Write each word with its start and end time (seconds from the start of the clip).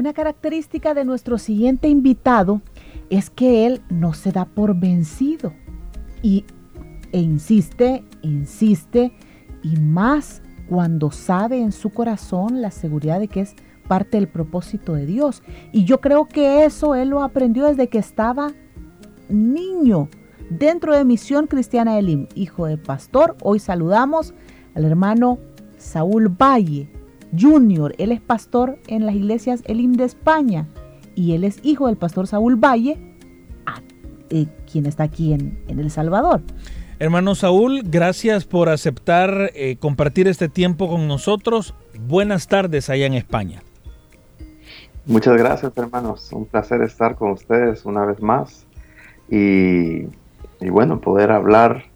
Una 0.00 0.14
característica 0.14 0.94
de 0.94 1.04
nuestro 1.04 1.36
siguiente 1.36 1.86
invitado 1.86 2.62
es 3.10 3.28
que 3.28 3.66
él 3.66 3.82
no 3.90 4.14
se 4.14 4.32
da 4.32 4.46
por 4.46 4.74
vencido 4.74 5.52
y, 6.22 6.46
e 7.12 7.18
insiste, 7.18 8.02
insiste 8.22 9.12
y 9.62 9.76
más 9.76 10.40
cuando 10.70 11.10
sabe 11.10 11.60
en 11.60 11.70
su 11.70 11.90
corazón 11.90 12.62
la 12.62 12.70
seguridad 12.70 13.20
de 13.20 13.28
que 13.28 13.42
es 13.42 13.54
parte 13.88 14.16
del 14.16 14.26
propósito 14.26 14.94
de 14.94 15.04
Dios. 15.04 15.42
Y 15.70 15.84
yo 15.84 16.00
creo 16.00 16.24
que 16.24 16.64
eso 16.64 16.94
él 16.94 17.10
lo 17.10 17.22
aprendió 17.22 17.66
desde 17.66 17.90
que 17.90 17.98
estaba 17.98 18.52
niño 19.28 20.08
dentro 20.48 20.96
de 20.96 21.04
Misión 21.04 21.46
Cristiana 21.46 21.98
Elim, 21.98 22.26
hijo 22.34 22.64
de 22.64 22.78
pastor. 22.78 23.36
Hoy 23.42 23.58
saludamos 23.58 24.32
al 24.74 24.86
hermano 24.86 25.38
Saúl 25.76 26.28
Valle 26.28 26.88
Junior. 27.38 27.94
Él 27.98 28.12
es 28.12 28.20
pastor 28.20 28.78
en 28.86 29.06
las 29.06 29.14
iglesias 29.14 29.62
Elim 29.66 29.92
de 29.94 30.04
España 30.04 30.66
y 31.14 31.34
él 31.34 31.44
es 31.44 31.60
hijo 31.62 31.86
del 31.86 31.96
pastor 31.96 32.26
Saúl 32.26 32.56
Valle, 32.56 32.98
eh, 34.30 34.46
quien 34.70 34.86
está 34.86 35.04
aquí 35.04 35.32
en, 35.32 35.58
El 35.68 35.90
Salvador. 35.90 36.40
Hermano 36.98 37.34
Saúl, 37.34 37.82
gracias 37.84 38.44
por 38.44 38.68
aceptar 38.68 39.50
eh, 39.54 39.76
compartir 39.76 40.28
este 40.28 40.48
tiempo 40.48 40.88
con 40.88 41.08
nosotros. 41.08 41.74
Buenas 41.98 42.46
tardes 42.46 42.90
allá 42.90 43.06
en 43.06 43.14
España. 43.14 43.62
Muchas 45.06 45.36
gracias, 45.36 45.72
hermanos. 45.76 46.30
Un 46.32 46.46
placer 46.46 46.82
estar 46.82 47.16
con 47.16 47.32
ustedes 47.32 47.84
una 47.84 48.04
vez 48.04 48.20
más 48.20 48.66
y, 49.30 50.02
y 50.60 50.68
bueno, 50.70 51.00
poder 51.00 51.32
hablar 51.32 51.89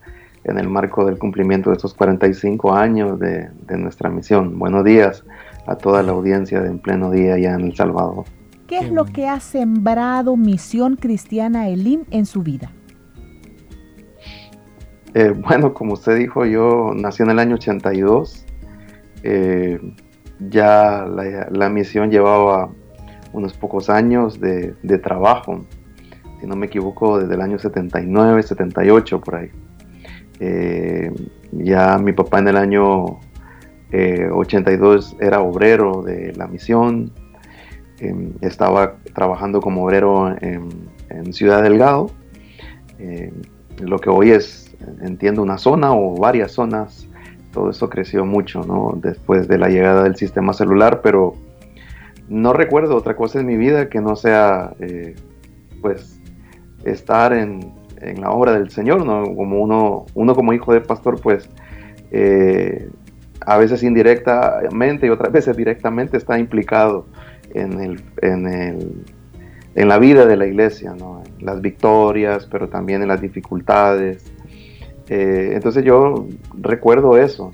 en 0.44 0.58
el 0.58 0.68
marco 0.68 1.04
del 1.04 1.18
cumplimiento 1.18 1.70
de 1.70 1.76
estos 1.76 1.94
45 1.94 2.74
años 2.74 3.18
de, 3.18 3.48
de, 3.66 3.78
nuestra 3.78 4.10
misión. 4.10 4.58
Buenos 4.58 4.84
días 4.84 5.24
a 5.66 5.76
toda 5.76 6.02
la 6.02 6.12
audiencia 6.12 6.60
de 6.60 6.68
En 6.68 6.78
Pleno 6.78 7.10
Día 7.10 7.34
allá 7.34 7.54
en 7.54 7.62
El 7.62 7.76
Salvador. 7.76 8.24
¿Qué 8.66 8.78
es 8.78 8.90
lo 8.90 9.04
que 9.04 9.28
ha 9.28 9.40
sembrado 9.40 10.36
Misión 10.36 10.96
Cristiana 10.96 11.68
Elim 11.68 12.04
en 12.10 12.24
su 12.26 12.42
vida? 12.42 12.70
Eh, 15.14 15.30
bueno, 15.30 15.74
como 15.74 15.94
usted 15.94 16.16
dijo, 16.16 16.44
yo 16.44 16.92
nací 16.94 17.22
en 17.22 17.30
el 17.30 17.38
año 17.38 17.54
82. 17.54 18.46
Eh, 19.22 19.78
ya 20.50 21.06
la, 21.06 21.48
la, 21.50 21.68
misión 21.68 22.10
llevaba 22.10 22.70
unos 23.32 23.54
pocos 23.54 23.88
años 23.88 24.40
de, 24.40 24.74
de, 24.82 24.98
trabajo, 24.98 25.64
si 26.40 26.46
no 26.46 26.56
me 26.56 26.66
equivoco, 26.66 27.20
desde 27.20 27.34
el 27.34 27.40
año 27.40 27.58
79, 27.58 28.42
78 28.42 29.20
por 29.20 29.36
ahí. 29.36 29.50
Eh, 30.40 31.12
ya 31.52 31.98
mi 31.98 32.12
papá 32.12 32.40
en 32.40 32.48
el 32.48 32.56
año 32.56 33.20
82 33.92 35.16
era 35.20 35.40
obrero 35.40 36.02
de 36.02 36.32
la 36.34 36.48
misión, 36.48 37.12
Em, 38.00 38.32
estaba 38.40 38.96
trabajando 39.14 39.60
como 39.60 39.84
obrero 39.84 40.34
en, 40.40 40.92
Ciudad 41.32 41.62
Delgado, 41.62 42.10
em, 42.98 43.30
lo 43.80 43.98
que 43.98 44.10
hoy 44.10 44.32
es, 44.32 44.76
entiendo, 45.00 45.42
una 45.42 45.58
zona 45.58 45.94
o 45.94 46.16
varias 46.16 46.52
zonas. 46.52 47.08
Todo 47.52 47.70
eso 47.70 47.88
creció 47.88 48.26
mucho 48.26 48.62
¿no? 48.64 48.98
después 49.00 49.46
de 49.46 49.58
la 49.58 49.68
llegada 49.68 50.02
del 50.02 50.16
sistema 50.16 50.52
celular, 50.52 51.02
pero 51.02 51.34
no 52.28 52.52
recuerdo 52.52 52.96
otra 52.96 53.16
cosa 53.16 53.40
en 53.40 53.46
mi 53.46 53.56
vida 53.56 53.88
que 53.88 54.00
no 54.00 54.16
sea 54.16 54.74
eh, 54.80 55.14
pues 55.80 56.20
estar 56.84 57.32
en, 57.32 57.72
en, 58.10 58.20
la 58.20 58.30
obra 58.30 58.52
del 58.52 58.70
Señor, 58.70 59.04
¿no? 59.04 59.24
Como 59.34 59.60
uno, 59.60 60.06
uno 60.14 60.34
como 60.34 60.52
hijo 60.52 60.72
de 60.72 60.80
pastor, 60.80 61.20
pues 61.20 61.48
eh, 62.10 62.88
a 63.40 63.58
veces 63.58 63.82
indirectamente 63.82 65.06
y 65.06 65.10
otras 65.10 65.32
veces 65.32 65.56
directamente 65.56 66.16
está 66.16 66.38
implicado 66.38 67.06
en, 67.52 67.80
el, 67.80 68.02
en, 68.22 68.46
el, 68.46 69.04
en 69.74 69.88
la 69.88 69.98
vida 69.98 70.26
de 70.26 70.36
la 70.36 70.46
iglesia, 70.46 70.94
¿no? 70.98 71.22
en 71.38 71.46
las 71.46 71.60
victorias, 71.60 72.46
pero 72.50 72.68
también 72.68 73.02
en 73.02 73.08
las 73.08 73.20
dificultades. 73.20 74.32
Eh, 75.08 75.52
entonces 75.54 75.84
yo 75.84 76.26
recuerdo 76.58 77.16
eso, 77.18 77.50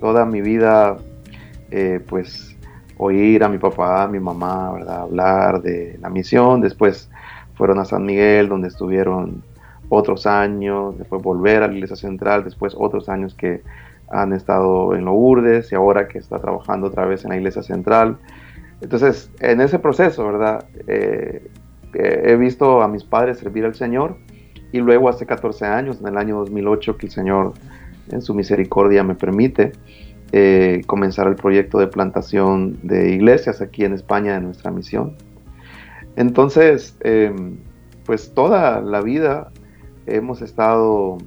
toda 0.00 0.24
mi 0.24 0.40
vida, 0.40 0.96
eh, 1.70 2.00
pues 2.06 2.56
oír 2.98 3.44
a 3.44 3.48
mi 3.48 3.58
papá, 3.58 4.04
a 4.04 4.08
mi 4.08 4.20
mamá, 4.20 4.72
¿verdad? 4.72 5.00
hablar 5.00 5.62
de 5.62 5.98
la 6.00 6.08
misión, 6.08 6.60
después 6.60 7.10
fueron 7.54 7.78
a 7.78 7.84
San 7.84 8.04
Miguel, 8.04 8.48
donde 8.48 8.68
estuvieron 8.68 9.42
otros 9.88 10.26
años, 10.26 10.98
después 10.98 11.22
volver 11.22 11.62
a 11.62 11.68
la 11.68 11.74
iglesia 11.74 11.96
central, 11.96 12.44
después 12.44 12.74
otros 12.76 13.08
años 13.08 13.34
que 13.34 13.62
han 14.08 14.32
estado 14.32 14.94
en 14.94 15.04
Lourdes 15.04 15.72
y 15.72 15.74
ahora 15.74 16.08
que 16.08 16.18
está 16.18 16.38
trabajando 16.38 16.88
otra 16.88 17.06
vez 17.06 17.24
en 17.24 17.30
la 17.30 17.36
iglesia 17.36 17.62
central. 17.62 18.18
Entonces, 18.80 19.30
en 19.40 19.60
ese 19.60 19.78
proceso, 19.78 20.26
¿verdad? 20.26 20.64
Eh, 20.86 21.48
he 21.94 22.36
visto 22.36 22.82
a 22.82 22.88
mis 22.88 23.04
padres 23.04 23.38
servir 23.38 23.64
al 23.64 23.74
Señor 23.74 24.16
y 24.72 24.78
luego 24.78 25.08
hace 25.08 25.26
14 25.26 25.64
años, 25.64 26.00
en 26.00 26.08
el 26.08 26.18
año 26.18 26.36
2008, 26.38 26.96
que 26.98 27.06
el 27.06 27.12
Señor 27.12 27.54
en 28.10 28.22
su 28.22 28.34
misericordia 28.34 29.02
me 29.02 29.14
permite 29.14 29.72
eh, 30.32 30.82
comenzar 30.86 31.26
el 31.28 31.36
proyecto 31.36 31.78
de 31.78 31.86
plantación 31.86 32.78
de 32.82 33.10
iglesias 33.12 33.60
aquí 33.60 33.84
en 33.84 33.94
España 33.94 34.36
en 34.36 34.44
nuestra 34.44 34.70
misión. 34.70 35.16
Entonces, 36.16 36.96
em, 37.00 37.58
pues 38.04 38.32
toda 38.34 38.80
la 38.80 39.00
vida 39.00 39.50
hemos 40.06 40.42
estado 40.42 41.18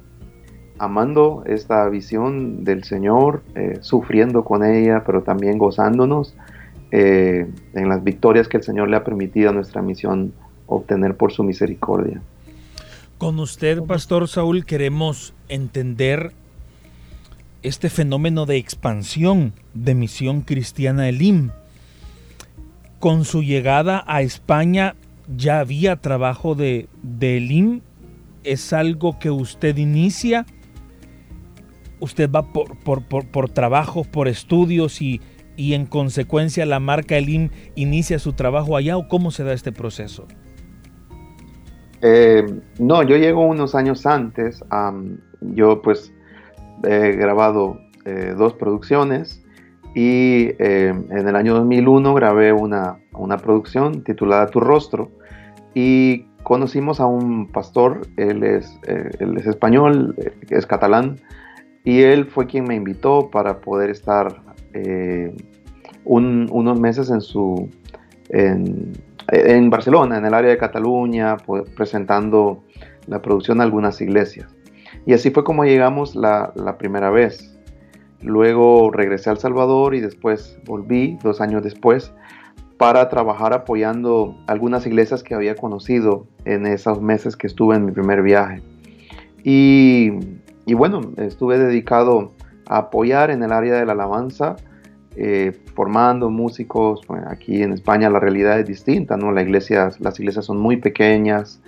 amando 0.78 1.42
esta 1.46 1.88
visión 1.88 2.64
del 2.64 2.84
Señor, 2.84 3.42
eh, 3.54 3.78
sufriendo 3.82 4.44
con 4.44 4.64
ella, 4.64 5.04
pero 5.04 5.22
también 5.22 5.58
gozándonos 5.58 6.34
eh, 6.90 7.46
en 7.74 7.88
las 7.88 8.02
victorias 8.02 8.48
que 8.48 8.56
el 8.56 8.62
Señor 8.62 8.88
le 8.88 8.96
ha 8.96 9.04
permitido 9.04 9.50
a 9.50 9.52
nuestra 9.52 9.82
misión 9.82 10.32
obtener 10.66 11.16
por 11.16 11.32
su 11.32 11.44
misericordia. 11.44 12.20
Con 13.18 13.38
usted, 13.38 13.82
Pastor 13.82 14.26
Saúl, 14.28 14.64
queremos 14.64 15.34
entender 15.48 16.32
este 17.62 17.90
fenómeno 17.90 18.46
de 18.46 18.56
expansión 18.56 19.52
de 19.74 19.94
Misión 19.94 20.40
Cristiana 20.40 21.08
Elim. 21.08 21.50
Con 22.98 23.26
su 23.26 23.42
llegada 23.42 24.02
a 24.06 24.22
España 24.22 24.94
ya 25.36 25.60
había 25.60 25.96
trabajo 25.96 26.54
de, 26.54 26.88
de 27.02 27.36
Elim. 27.36 27.82
¿Es 28.44 28.72
algo 28.72 29.18
que 29.18 29.30
usted 29.30 29.76
inicia? 29.76 30.46
¿Usted 32.00 32.30
va 32.30 32.52
por, 32.52 32.78
por, 32.78 33.04
por, 33.04 33.50
trabajos, 33.50 34.06
por 34.06 34.28
estudios 34.28 35.02
y 35.02 35.20
y 35.60 35.74
en 35.74 35.84
consecuencia 35.84 36.64
la 36.64 36.80
marca 36.80 37.18
Elim 37.18 37.50
inicia 37.74 38.18
su 38.18 38.32
trabajo 38.32 38.78
allá 38.78 38.96
o 38.96 39.08
cómo 39.08 39.30
se 39.30 39.44
da 39.44 39.52
este 39.52 39.72
proceso? 39.72 40.26
Eh, 42.00 42.46
no, 42.78 43.02
yo 43.02 43.16
llego 43.18 43.44
unos 43.44 43.74
años 43.74 44.06
antes. 44.06 44.64
yo 45.42 45.82
pues 45.82 46.14
he 46.84 47.12
grabado 47.12 47.78
eh, 48.06 48.34
dos 48.38 48.54
producciones 48.54 49.44
y 49.94 50.52
eh, 50.58 50.94
en 51.10 51.28
el 51.28 51.36
año 51.36 51.52
2001 51.52 52.14
grabé 52.14 52.54
una, 52.54 52.98
una, 53.12 53.36
producción 53.36 54.02
titulada 54.02 54.46
Tu 54.46 54.60
Rostro 54.60 55.10
y 55.74 56.24
conocimos 56.42 57.00
a 57.00 57.06
un 57.06 57.46
pastor, 57.48 58.02
él 58.16 58.42
es, 58.42 58.78
es 58.86 59.46
español, 59.46 60.14
es 60.48 60.66
catalán, 60.66 61.16
y 61.84 62.02
él 62.02 62.26
fue 62.26 62.46
quien 62.46 62.64
me 62.64 62.74
invitó 62.74 63.30
para 63.30 63.60
poder 63.60 63.90
estar 63.90 64.42
unos 66.04 66.80
meses 66.80 67.10
en 67.10 67.20
su 67.20 67.68
en, 68.28 69.70
Barcelona, 69.70 70.18
en 70.18 70.24
el 70.24 70.34
área 70.34 70.50
de 70.50 70.58
Cataluña, 70.58 71.36
presentando 71.76 72.62
la 73.06 73.20
producción 73.22 73.60
a 73.60 73.64
algunas 73.64 74.00
iglesias. 74.00 74.54
Y 75.06 75.12
así 75.12 75.30
fue 75.30 75.44
como 75.44 75.64
llegamos 75.64 76.14
la, 76.14 76.52
la, 76.56 76.78
primera 76.78 77.10
vez. 77.10 77.56
Luego 78.20 78.90
regresé 78.90 79.30
a 79.30 79.32
El 79.32 79.38
Salvador 79.38 79.94
y 79.94 80.00
después 80.00 80.58
volví, 80.66 81.18
dos 81.22 81.40
años 81.40 81.62
después, 81.62 82.12
para 82.80 83.10
trabajar 83.10 83.52
apoyando 83.52 84.38
algunas 84.46 84.86
iglesias 84.86 85.22
que 85.22 85.34
había 85.34 85.54
conocido 85.54 86.26
en 86.46 86.64
esos 86.64 87.02
meses 87.02 87.36
que 87.36 87.46
estuve 87.46 87.76
en 87.76 87.84
mi 87.84 87.92
primer 87.92 88.22
viaje. 88.22 88.62
Y, 89.44 90.12
bueno, 90.72 91.02
estuve 91.18 91.58
dedicado 91.58 92.32
apoyar 92.66 93.30
en 93.30 93.42
el 93.42 93.52
área 93.52 93.74
de 93.74 93.84
la 93.84 93.92
alabanza, 93.92 94.56
eh, 95.14 95.52
formando 95.74 96.30
músicos. 96.30 97.02
aquí 97.26 97.62
en 97.62 97.74
España 97.74 98.08
la 98.08 98.18
realidad 98.18 98.58
es 98.58 98.66
distinta, 98.66 99.18
¿no? 99.18 99.30
La 99.30 99.42
iglesia, 99.42 99.90
las 99.98 100.18
iglesias 100.18 100.46
son 100.46 100.56
muy 100.56 100.78
pequeñas, 100.78 101.60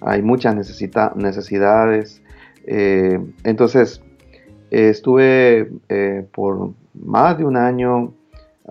hay 0.00 0.22
muchas 0.22 0.54
necesidades. 0.54 2.22
Eh, 2.64 3.18
entonces, 3.42 4.04
estuve 4.70 5.68
por 6.30 6.74
más 6.94 7.38
de 7.38 7.44
un 7.44 7.56
año 7.56 8.12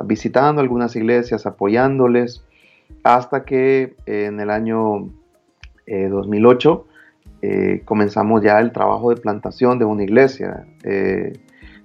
visitando 0.03 0.61
algunas 0.61 0.95
iglesias, 0.95 1.45
apoyándoles, 1.45 2.43
hasta 3.03 3.43
que 3.45 3.95
en 4.05 4.39
el 4.39 4.49
año 4.49 5.09
2008 5.87 6.85
comenzamos 7.85 8.43
ya 8.43 8.59
el 8.59 8.71
trabajo 8.71 9.09
de 9.09 9.21
plantación 9.21 9.79
de 9.79 9.85
una 9.85 10.03
iglesia. 10.03 10.65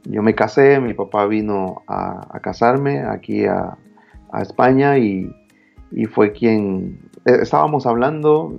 Yo 0.06 0.22
me 0.22 0.34
casé, 0.34 0.80
mi 0.80 0.92
papá 0.92 1.26
vino 1.26 1.82
a, 1.86 2.38
casarme 2.42 3.00
aquí 3.00 3.46
a, 3.46 3.76
España 4.40 4.98
y, 4.98 5.32
fue 6.10 6.32
quien 6.32 6.98
eh, 7.24 7.38
estábamos 7.40 7.86
hablando 7.86 8.52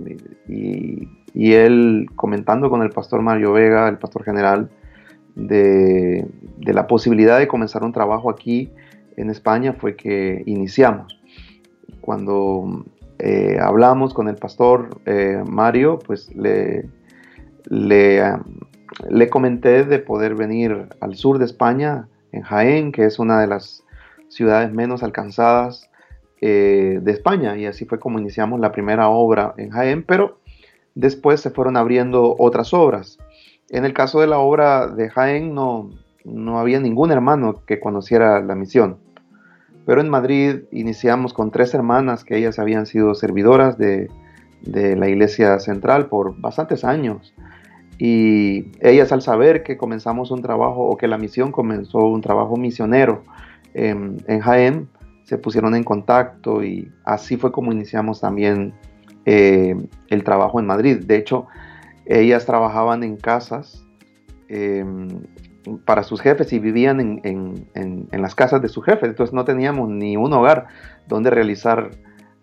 y, 0.48 1.08
él 1.34 2.08
comentando 2.16 2.70
con 2.70 2.82
el 2.82 2.88
pastor 2.90 3.20
Mario 3.20 3.52
Vega, 3.52 3.88
el 3.88 3.98
pastor 3.98 4.24
general, 4.24 4.70
de, 5.34 6.26
la 6.60 6.86
posibilidad 6.86 7.38
de 7.38 7.46
comenzar 7.46 7.84
un 7.84 7.92
trabajo 7.92 8.30
aquí 8.30 8.70
en 9.16 9.30
España 9.30 9.72
fue 9.72 9.96
que 9.96 10.42
iniciamos. 10.46 11.20
Cuando 12.00 12.84
eh, 13.18 13.58
hablamos 13.60 14.12
con 14.12 14.28
el 14.28 14.36
pastor 14.36 15.00
eh, 15.06 15.42
Mario, 15.46 15.98
pues 15.98 16.34
le, 16.34 16.88
le, 17.68 19.28
comenté 19.30 19.84
de 19.84 19.98
poder 19.98 20.34
venir 20.34 20.88
al 21.00 21.16
sur 21.16 21.38
de 21.38 21.46
España, 21.46 22.08
en 22.32 22.42
Jaén, 22.42 22.92
que 22.92 23.04
es 23.04 23.18
una 23.18 23.40
de 23.40 23.46
las 23.46 23.82
ciudades 24.28 24.72
menos 24.72 25.02
alcanzadas 25.02 25.88
eh, 26.42 26.98
de 27.02 27.12
España, 27.12 27.56
y 27.56 27.64
así 27.64 27.86
fue 27.86 27.98
como 27.98 28.18
iniciamos 28.18 28.60
la 28.60 28.72
primera 28.72 29.08
obra 29.08 29.54
en 29.56 29.70
Jaén, 29.70 30.02
pero 30.02 30.38
después 30.94 31.40
se 31.40 31.50
fueron 31.50 31.76
abriendo 31.76 32.36
otras 32.38 32.74
obras. 32.74 33.18
En 33.70 33.84
el 33.84 33.94
caso 33.94 34.20
de 34.20 34.26
la 34.26 34.38
obra 34.38 34.88
de 34.88 35.08
Jaén 35.08 35.54
no, 35.54 35.90
no 36.24 36.58
había 36.58 36.80
ningún 36.80 37.10
hermano 37.10 37.62
que 37.66 37.80
conociera 37.80 38.40
la 38.40 38.54
misión, 38.54 38.98
pero 39.86 40.00
en 40.00 40.10
Madrid 40.10 40.64
iniciamos 40.72 41.32
con 41.32 41.52
tres 41.52 41.72
hermanas 41.72 42.24
que 42.24 42.36
ellas 42.36 42.58
habían 42.58 42.86
sido 42.86 43.14
servidoras 43.14 43.78
de, 43.78 44.10
la 44.64 45.08
iglesia 45.08 45.60
central 45.60 46.08
por 46.08 46.40
bastantes 46.40 46.84
años 46.84 47.32
y 47.98 48.72
ellas 48.80 49.12
al 49.12 49.22
saber 49.22 49.62
que 49.62 49.76
comenzamos 49.76 50.32
un 50.32 50.42
trabajo 50.42 50.88
o 50.88 50.96
que 50.96 51.06
la 51.06 51.18
misión 51.18 51.52
comenzó 51.52 51.98
un 51.98 52.20
trabajo 52.20 52.56
misionero 52.56 53.22
en, 53.74 54.18
Jaén, 54.40 54.88
se 55.22 55.38
pusieron 55.38 55.76
en 55.76 55.84
contacto 55.84 56.64
y 56.64 56.90
así 57.04 57.36
fue 57.36 57.52
como 57.52 57.70
iniciamos 57.70 58.20
también 58.20 58.74
eh, 59.24 59.76
el 60.08 60.24
trabajo 60.24 60.58
en 60.58 60.66
Madrid. 60.66 61.04
De 61.04 61.16
hecho, 61.16 61.46
ellas 62.06 62.44
trabajaban 62.44 63.04
en 63.04 63.16
casas 63.16 63.86
em, 64.48 65.08
para 65.84 66.02
sus 66.02 66.20
jefes 66.20 66.52
y 66.52 66.58
vivían 66.58 67.00
en, 67.00 67.68
en, 67.74 68.22
las 68.22 68.34
casas 68.34 68.62
de 68.62 68.68
sus 68.68 68.84
jefes, 68.84 69.08
entonces 69.08 69.34
no 69.34 69.44
teníamos 69.44 69.88
ni 69.88 70.16
un 70.16 70.32
hogar 70.32 70.66
donde 71.08 71.30
realizar 71.30 71.90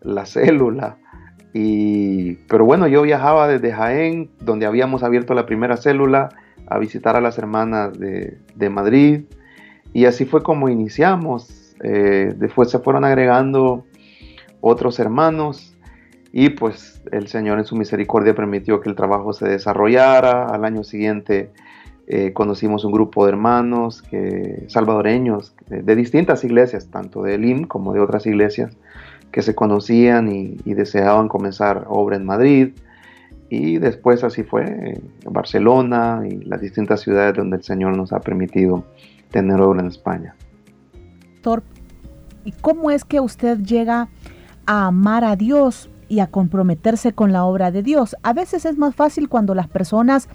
la 0.01 0.25
célula 0.25 0.97
pero 1.53 2.65
bueno, 2.65 2.87
yo 2.87 3.03
viajaba 3.03 3.47
desde 3.47 3.71
Jaén, 3.71 4.31
donde 4.39 4.65
habíamos 4.65 5.03
abierto 5.03 5.33
la 5.33 5.45
primera 5.45 5.77
célula, 5.77 6.29
a 6.65 6.79
visitar 6.79 7.15
a 7.15 7.21
las 7.21 7.37
hermanas 7.37 7.93
de, 7.93 8.69
Madrid. 8.69 9.25
Y 9.93 10.05
así 10.05 10.25
fue 10.25 10.41
como 10.41 10.69
iniciamos. 10.69 11.75
Eh, 11.83 12.33
después 12.37 12.71
se 12.71 12.79
fueron 12.79 13.05
agregando 13.05 13.85
otros 14.61 14.99
hermanos 14.99 15.75
y 16.31 16.49
pues 16.49 17.03
el 17.11 17.27
Señor 17.27 17.59
en 17.59 17.65
su 17.65 17.75
misericordia 17.75 18.33
permitió 18.33 18.79
que 18.79 18.89
el 18.89 18.95
trabajo 18.95 19.33
se 19.33 19.47
desarrollara. 19.47 20.47
Al 20.47 20.65
año 20.65 20.83
siguiente 20.83 21.51
eh, 22.07 22.33
conocimos 22.33 22.83
un 22.85 22.91
grupo 22.91 23.25
de 23.25 23.31
hermanos 23.31 24.03
salvadoreños 24.67 25.55
de, 25.67 25.95
distintas 25.95 26.43
iglesias, 26.43 26.87
tanto 26.87 27.23
de 27.23 27.35
Elim 27.35 27.65
como 27.65 27.93
de 27.93 27.99
otras 27.99 28.25
iglesias, 28.25 28.75
que 29.31 29.41
se 29.41 29.55
conocían 29.55 30.31
y, 30.31 30.55
deseaban 30.73 31.27
comenzar 31.27 31.85
obra 31.87 32.17
en 32.17 32.25
Madrid. 32.25 32.73
Y 33.49 33.77
después 33.77 34.23
así 34.23 34.43
fue 34.43 34.63
en 34.65 35.33
Barcelona 35.33 36.23
y 36.27 36.43
las 36.43 36.61
distintas 36.61 37.01
ciudades 37.01 37.35
donde 37.35 37.57
el 37.57 37.63
Señor 37.63 37.95
nos 37.95 38.11
ha 38.11 38.19
permitido 38.19 38.83
tener 39.31 39.61
obra 39.61 39.81
en 39.81 39.87
España. 39.87 40.35
¿Y 42.45 42.51
cómo 42.51 42.91
es 42.91 43.05
que 43.05 43.19
usted 43.19 43.59
llega 43.59 44.07
a 44.65 44.87
amar 44.87 45.23
a 45.23 45.35
Dios 45.35 45.89
y 46.09 46.19
a 46.19 46.27
comprometerse 46.27 47.13
con 47.13 47.31
la 47.31 47.45
obra 47.45 47.71
de 47.71 47.83
Dios? 47.83 48.15
A 48.23 48.33
veces 48.33 48.65
es 48.65 48.77
más 48.77 48.95
fácil 48.95 49.29
cuando 49.29 49.55
las 49.55 49.67
personas, 49.67 50.29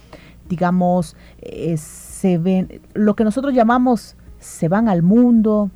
digamos, 0.48 1.16
eh, 1.40 1.76
se 1.76 2.38
ven, 2.38 2.80
lo 2.94 3.14
que 3.14 3.24
nosotros 3.24 3.54
llamamos, 3.54 4.16
se 4.38 4.68
van 4.68 4.88
al 4.88 5.02
mundo, 5.02 5.70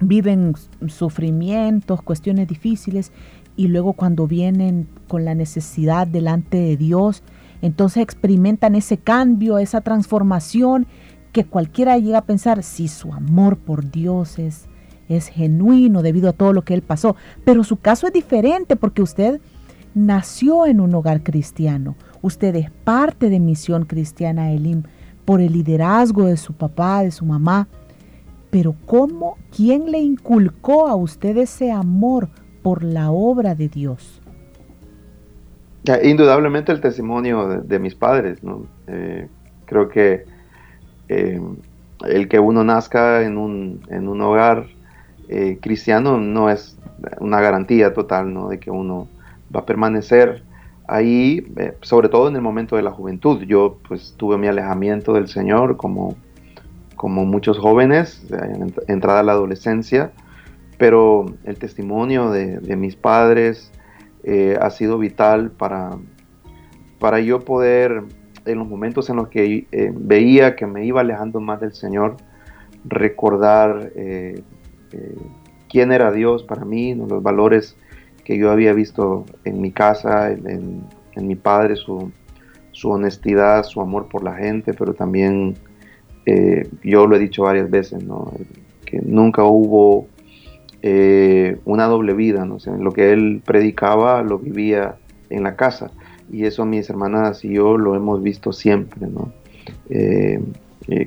viven 0.00 0.54
sufrimientos, 0.88 2.02
cuestiones 2.02 2.48
difíciles 2.48 3.12
y 3.56 3.68
luego 3.68 3.94
cuando 3.94 4.26
vienen 4.26 4.88
con 5.08 5.24
la 5.24 5.34
necesidad 5.34 6.06
delante 6.06 6.58
de 6.58 6.76
Dios, 6.76 7.22
entonces 7.62 8.02
experimentan 8.02 8.74
ese 8.74 8.98
cambio, 8.98 9.58
esa 9.58 9.80
transformación 9.80 10.86
que 11.32 11.44
cualquiera 11.44 11.98
llega 11.98 12.18
a 12.18 12.24
pensar 12.24 12.62
si 12.62 12.88
su 12.88 13.12
amor 13.12 13.56
por 13.56 13.90
Dios 13.90 14.38
es, 14.38 14.66
es 15.08 15.28
genuino 15.28 16.02
debido 16.02 16.28
a 16.28 16.32
todo 16.32 16.52
lo 16.52 16.62
que 16.62 16.74
él 16.74 16.82
pasó. 16.82 17.16
Pero 17.44 17.64
su 17.64 17.76
caso 17.76 18.06
es 18.06 18.12
diferente 18.12 18.76
porque 18.76 19.02
usted 19.02 19.40
nació 19.94 20.66
en 20.66 20.80
un 20.80 20.94
hogar 20.94 21.22
cristiano, 21.22 21.96
usted 22.24 22.56
es 22.56 22.70
parte 22.70 23.30
de 23.30 23.38
Misión 23.38 23.84
Cristiana 23.84 24.50
Elim 24.50 24.82
por 25.24 25.40
el 25.40 25.52
liderazgo 25.52 26.26
de 26.26 26.36
su 26.36 26.52
papá, 26.52 27.02
de 27.02 27.10
su 27.10 27.24
mamá 27.24 27.68
pero 28.54 28.76
¿cómo, 28.86 29.36
quién 29.50 29.90
le 29.90 29.98
inculcó 29.98 30.86
a 30.86 30.94
usted 30.94 31.36
ese 31.38 31.72
amor 31.72 32.28
por 32.62 32.84
la 32.84 33.10
obra 33.10 33.56
de 33.56 33.68
Dios? 33.68 34.22
Indudablemente 36.04 36.70
el 36.70 36.80
testimonio 36.80 37.62
de, 37.62 37.78
mis 37.80 37.96
padres, 37.96 38.44
¿no? 38.44 38.64
Eh, 38.86 39.26
creo 39.64 39.88
que 39.88 40.24
eh, 41.08 41.40
el 42.06 42.28
que 42.28 42.38
uno 42.38 42.62
nazca 42.62 43.24
en 43.24 43.38
un, 43.38 43.80
en 43.88 44.06
un 44.06 44.20
hogar 44.20 44.68
eh, 45.28 45.58
cristiano 45.60 46.16
no 46.18 46.48
es 46.48 46.78
una 47.18 47.40
garantía 47.40 47.92
total, 47.92 48.32
¿no? 48.32 48.50
De 48.50 48.60
que 48.60 48.70
uno 48.70 49.08
va 49.52 49.62
a 49.62 49.66
permanecer 49.66 50.44
ahí, 50.86 51.46
sobre 51.82 52.08
todo 52.08 52.28
en 52.28 52.36
el 52.36 52.42
momento 52.42 52.76
de 52.76 52.82
la 52.82 52.90
juventud. 52.90 53.42
Yo 53.42 53.78
pues 53.88 54.14
tuve 54.16 54.38
mi 54.38 54.46
alejamiento 54.46 55.12
del 55.14 55.28
Señor 55.28 55.76
como 55.76 56.16
como 57.04 57.26
muchos 57.26 57.58
jóvenes, 57.58 58.26
entrada 58.88 59.20
a 59.20 59.22
la 59.22 59.32
adolescencia, 59.32 60.12
pero 60.78 61.26
el 61.44 61.58
testimonio 61.58 62.30
de, 62.30 62.76
mis 62.76 62.96
padres 62.96 63.70
eh, 64.22 64.56
ha 64.58 64.70
sido 64.70 64.98
vital 64.98 65.50
para, 65.50 65.98
para 66.98 67.20
yo 67.20 67.40
poder, 67.40 68.04
en 68.46 68.58
los 68.58 68.66
momentos 68.66 69.10
en 69.10 69.16
los 69.16 69.28
que 69.28 69.66
eh, 69.70 69.92
veía 69.94 70.56
que 70.56 70.66
me 70.66 70.86
iba 70.86 71.02
alejando 71.02 71.40
más 71.40 71.60
del 71.60 71.74
Señor, 71.74 72.16
recordar 72.86 73.92
eh, 73.96 74.42
quién 75.68 75.92
era 75.92 76.10
Dios 76.10 76.42
para 76.42 76.64
mí, 76.64 76.94
los 76.94 77.22
valores 77.22 77.76
que 78.24 78.38
yo 78.38 78.50
había 78.50 78.72
visto 78.72 79.26
en 79.44 79.60
mi 79.60 79.70
casa, 79.70 80.32
en, 80.32 80.82
mi 81.16 81.36
padre, 81.36 81.76
su, 81.76 82.10
su 82.72 82.90
honestidad, 82.90 83.64
su 83.64 83.80
amor 83.80 84.08
por 84.08 84.24
la 84.24 84.34
gente, 84.34 84.74
pero 84.74 84.94
también 84.94 85.54
eh, 86.26 86.68
yo 86.82 87.06
lo 87.06 87.16
he 87.16 87.18
dicho 87.18 87.42
varias 87.42 87.70
veces, 87.70 88.02
que 88.86 89.00
nunca 89.02 89.44
hubo 89.44 90.08
eh, 90.82 91.58
una 91.64 91.86
doble 91.86 92.14
vida, 92.14 92.44
¿no? 92.44 92.58
lo 92.78 92.92
que 92.92 93.12
él 93.12 93.42
predicaba 93.44 94.22
lo 94.22 94.38
vivía 94.38 94.96
en 95.30 95.44
la 95.44 95.56
casa 95.56 95.90
y 96.30 96.44
eso 96.44 96.64
mis 96.64 96.88
hermanas 96.90 97.44
y 97.44 97.54
yo 97.54 97.78
lo 97.78 97.94
hemos 97.94 98.22
visto 98.22 98.52
siempre, 98.52 99.06
eh, 99.90 100.40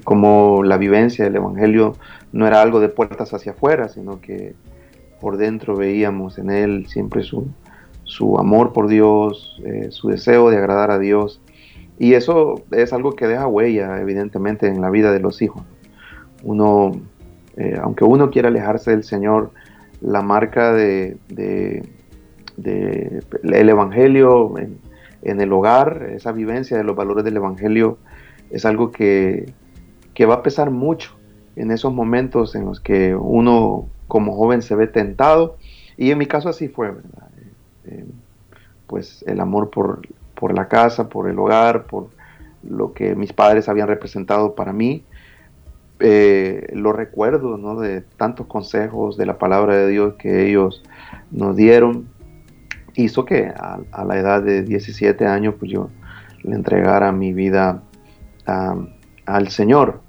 como 0.04 0.64
la 0.64 0.78
vivencia 0.78 1.26
del 1.26 1.36
Evangelio 1.36 1.96
no 2.32 2.48
era 2.48 2.62
algo 2.62 2.80
de 2.80 2.90
puertas 2.90 3.34
hacia 3.34 3.52
afuera, 3.52 3.88
sino 3.90 4.20
que 4.22 4.56
por 5.20 5.38
dentro 5.38 5.76
veíamos 5.76 6.38
en 6.38 6.50
él 6.50 6.88
siempre 6.88 7.24
su, 7.24 7.48
su 8.04 8.38
amor 8.38 8.74
por 8.74 8.88
Dios, 8.88 9.62
su 9.90 10.10
deseo 10.10 10.50
de 10.50 10.58
agradar 10.58 10.92
a 10.92 11.00
Dios 11.00 11.42
y 12.00 12.14
eso 12.14 12.64
es 12.72 12.94
algo 12.94 13.16
que 13.16 13.28
deja 13.28 13.48
huella, 13.48 14.00
evidentemente, 14.00 14.68
en 14.68 14.82
la 14.82 14.90
vida 14.90 15.12
de 15.12 15.20
los 15.20 15.42
hijos. 15.42 15.64
Uno, 16.44 16.92
eh, 17.56 17.78
aunque 17.82 18.04
uno 18.04 18.30
quiera 18.30 18.50
alejarse 18.50 18.92
del 18.92 19.04
Señor, 19.04 19.52
la 20.02 20.22
marca 20.22 20.74
de, 20.74 21.18
el 21.36 23.70
Evangelio 23.70 24.54
en, 24.60 25.42
el 25.42 25.52
hogar, 25.52 26.10
esa 26.14 26.32
vivencia 26.32 26.78
de 26.78 26.84
los 26.84 26.96
valores 26.96 27.24
del 27.24 27.38
Evangelio, 27.38 27.98
es 28.52 28.66
algo 28.66 28.92
que, 28.92 29.52
que 30.14 30.28
va 30.28 30.36
a 30.36 30.44
pesar 30.44 30.70
mucho 30.70 31.18
en 31.56 31.72
esos 31.72 31.92
momentos 31.92 32.56
en 32.56 32.66
los 32.66 32.80
que 32.80 33.16
uno 33.16 33.88
como 34.08 34.36
joven 34.36 34.62
se 34.62 34.76
ve 34.76 34.88
tentado. 34.88 35.58
Y 35.98 36.12
en 36.12 36.18
mi 36.18 36.26
caso 36.26 36.50
así 36.50 36.68
fue, 36.68 36.92
¿verdad? 36.92 37.30
Eh, 37.86 38.06
pues 38.88 39.24
el 39.28 39.40
amor 39.40 39.70
por, 39.70 40.02
por 40.36 40.54
la 40.54 40.68
casa, 40.68 41.10
por 41.10 41.30
el 41.30 41.38
hogar, 41.40 41.86
por 41.86 42.10
lo 42.64 42.94
que 42.94 43.16
mis 43.16 43.34
padres 43.34 43.70
habían 43.70 43.88
representado 43.88 44.56
para 44.56 44.74
mí. 44.74 45.04
Eh, 46.00 46.68
lo 46.74 46.94
recuerdo 46.94 47.58
¿no? 47.58 47.80
de 47.80 48.02
tantos 48.02 48.46
consejos 48.46 49.18
de 49.18 49.26
la 49.26 49.40
palabra 49.40 49.76
de 49.76 49.88
Dios 49.88 50.14
que 50.20 50.48
ellos 50.48 50.84
nos 51.32 51.56
dieron, 51.56 52.08
hizo 52.94 53.26
que 53.26 53.48
a, 53.48 54.04
la 54.04 54.20
edad 54.20 54.44
de 54.44 54.62
17 54.62 55.26
años 55.26 55.56
pues 55.58 55.72
yo 55.72 55.90
le 56.44 56.56
entregara 56.56 57.12
mi 57.12 57.34
vida 57.34 57.82
al 58.46 59.50
Señor. 59.50 60.02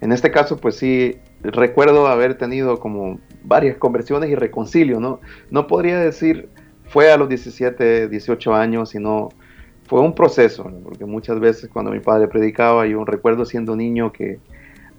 En 0.00 0.12
este 0.12 0.30
caso 0.30 0.58
pues 0.58 0.76
sí, 0.76 1.16
recuerdo 1.42 2.06
haber 2.06 2.38
tenido 2.38 2.78
como 2.78 3.18
varias 3.44 3.76
conversiones 3.76 4.30
y 4.30 4.34
reconcilio, 4.34 5.00
¿no? 5.00 5.20
No 5.50 5.66
podría 5.66 5.98
decir 5.98 6.48
fue 6.86 7.10
a 7.10 7.16
los 7.16 7.28
17, 7.28 8.08
18 8.08 8.54
años, 8.54 8.90
sino 8.90 9.30
fue 9.86 10.00
un 10.00 10.14
proceso, 10.14 10.70
porque 10.82 11.04
muchas 11.04 11.40
veces 11.40 11.68
cuando 11.70 11.90
mi 11.90 12.00
padre 12.00 12.28
predicaba, 12.28 12.86
yo 12.86 13.04
recuerdo 13.04 13.44
siendo 13.44 13.76
niño 13.76 14.12
que 14.12 14.38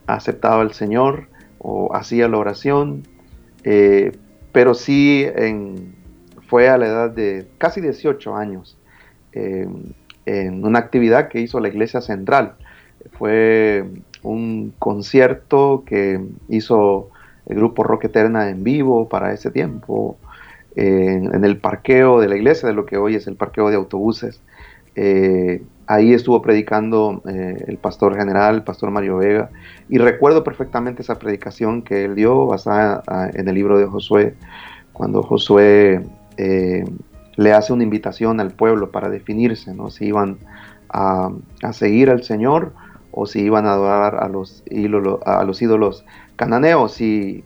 aceptaba 0.07 0.61
al 0.61 0.73
Señor 0.73 1.27
o 1.57 1.95
hacía 1.95 2.27
la 2.27 2.37
oración, 2.37 3.03
eh, 3.63 4.11
pero 4.51 4.73
sí 4.73 5.25
fue 6.47 6.69
a 6.69 6.77
la 6.77 6.87
edad 6.87 7.09
de 7.09 7.47
casi 7.57 7.81
18 7.81 8.35
años, 8.35 8.77
en 9.33 10.63
una 10.63 10.79
actividad 10.79 11.27
que 11.29 11.41
hizo 11.41 11.59
la 11.59 11.67
Iglesia 11.67 12.01
Central. 12.01 12.55
Fue 13.17 13.85
un 14.23 14.73
concierto 14.79 15.83
que 15.85 16.21
hizo 16.47 17.09
el 17.47 17.57
grupo 17.57 17.83
Rock 17.83 18.05
Eterna 18.05 18.49
en 18.49 18.63
vivo 18.63 19.07
para 19.07 19.33
ese 19.33 19.51
tiempo, 19.51 20.17
en, 20.75 21.43
el 21.43 21.57
parqueo 21.57 22.19
de 22.19 22.27
la 22.27 22.35
iglesia, 22.35 22.67
de 22.67 22.75
lo 22.75 22.85
que 22.85 22.97
hoy 22.97 23.15
es 23.15 23.27
el 23.27 23.35
parqueo 23.35 23.69
de 23.69 23.75
autobuses. 23.75 24.41
Eh, 24.95 25.63
ahí 25.87 26.13
estuvo 26.13 26.41
predicando 26.41 27.21
eh, 27.27 27.65
el 27.67 27.77
pastor 27.77 28.17
general, 28.17 28.55
el 28.55 28.63
pastor 28.63 28.91
Mario 28.91 29.17
Vega, 29.17 29.49
y 29.89 29.97
recuerdo 29.97 30.43
perfectamente 30.43 31.01
esa 31.01 31.19
predicación 31.19 31.81
que 31.81 32.05
él 32.05 32.15
dio 32.15 32.45
basada 32.45 33.03
ah, 33.07 33.29
en 33.33 33.47
el 33.47 33.55
libro 33.55 33.77
de 33.77 33.85
Josué, 33.85 34.35
cuando 34.93 35.21
Josué 35.21 36.03
eh, 36.37 36.85
le 37.35 37.53
hace 37.53 37.73
una 37.73 37.83
invitación 37.83 38.39
al 38.39 38.51
pueblo 38.51 38.91
para 38.91 39.09
definirse, 39.09 39.73
¿no? 39.73 39.89
si 39.89 40.05
iban 40.05 40.37
a, 40.89 41.31
seguir 41.73 42.09
al 42.09 42.23
Señor 42.23 42.73
o 43.17 43.25
si 43.25 43.39
iban 43.39 43.65
a 43.65 43.71
adorar 43.71 44.21
a 44.21 44.27
los, 44.27 44.61
ídolos, 44.69 45.19
a 45.25 45.45
los 45.45 45.61
ídolos 45.61 46.05
cananeos. 46.35 46.99
Y, 46.99 47.43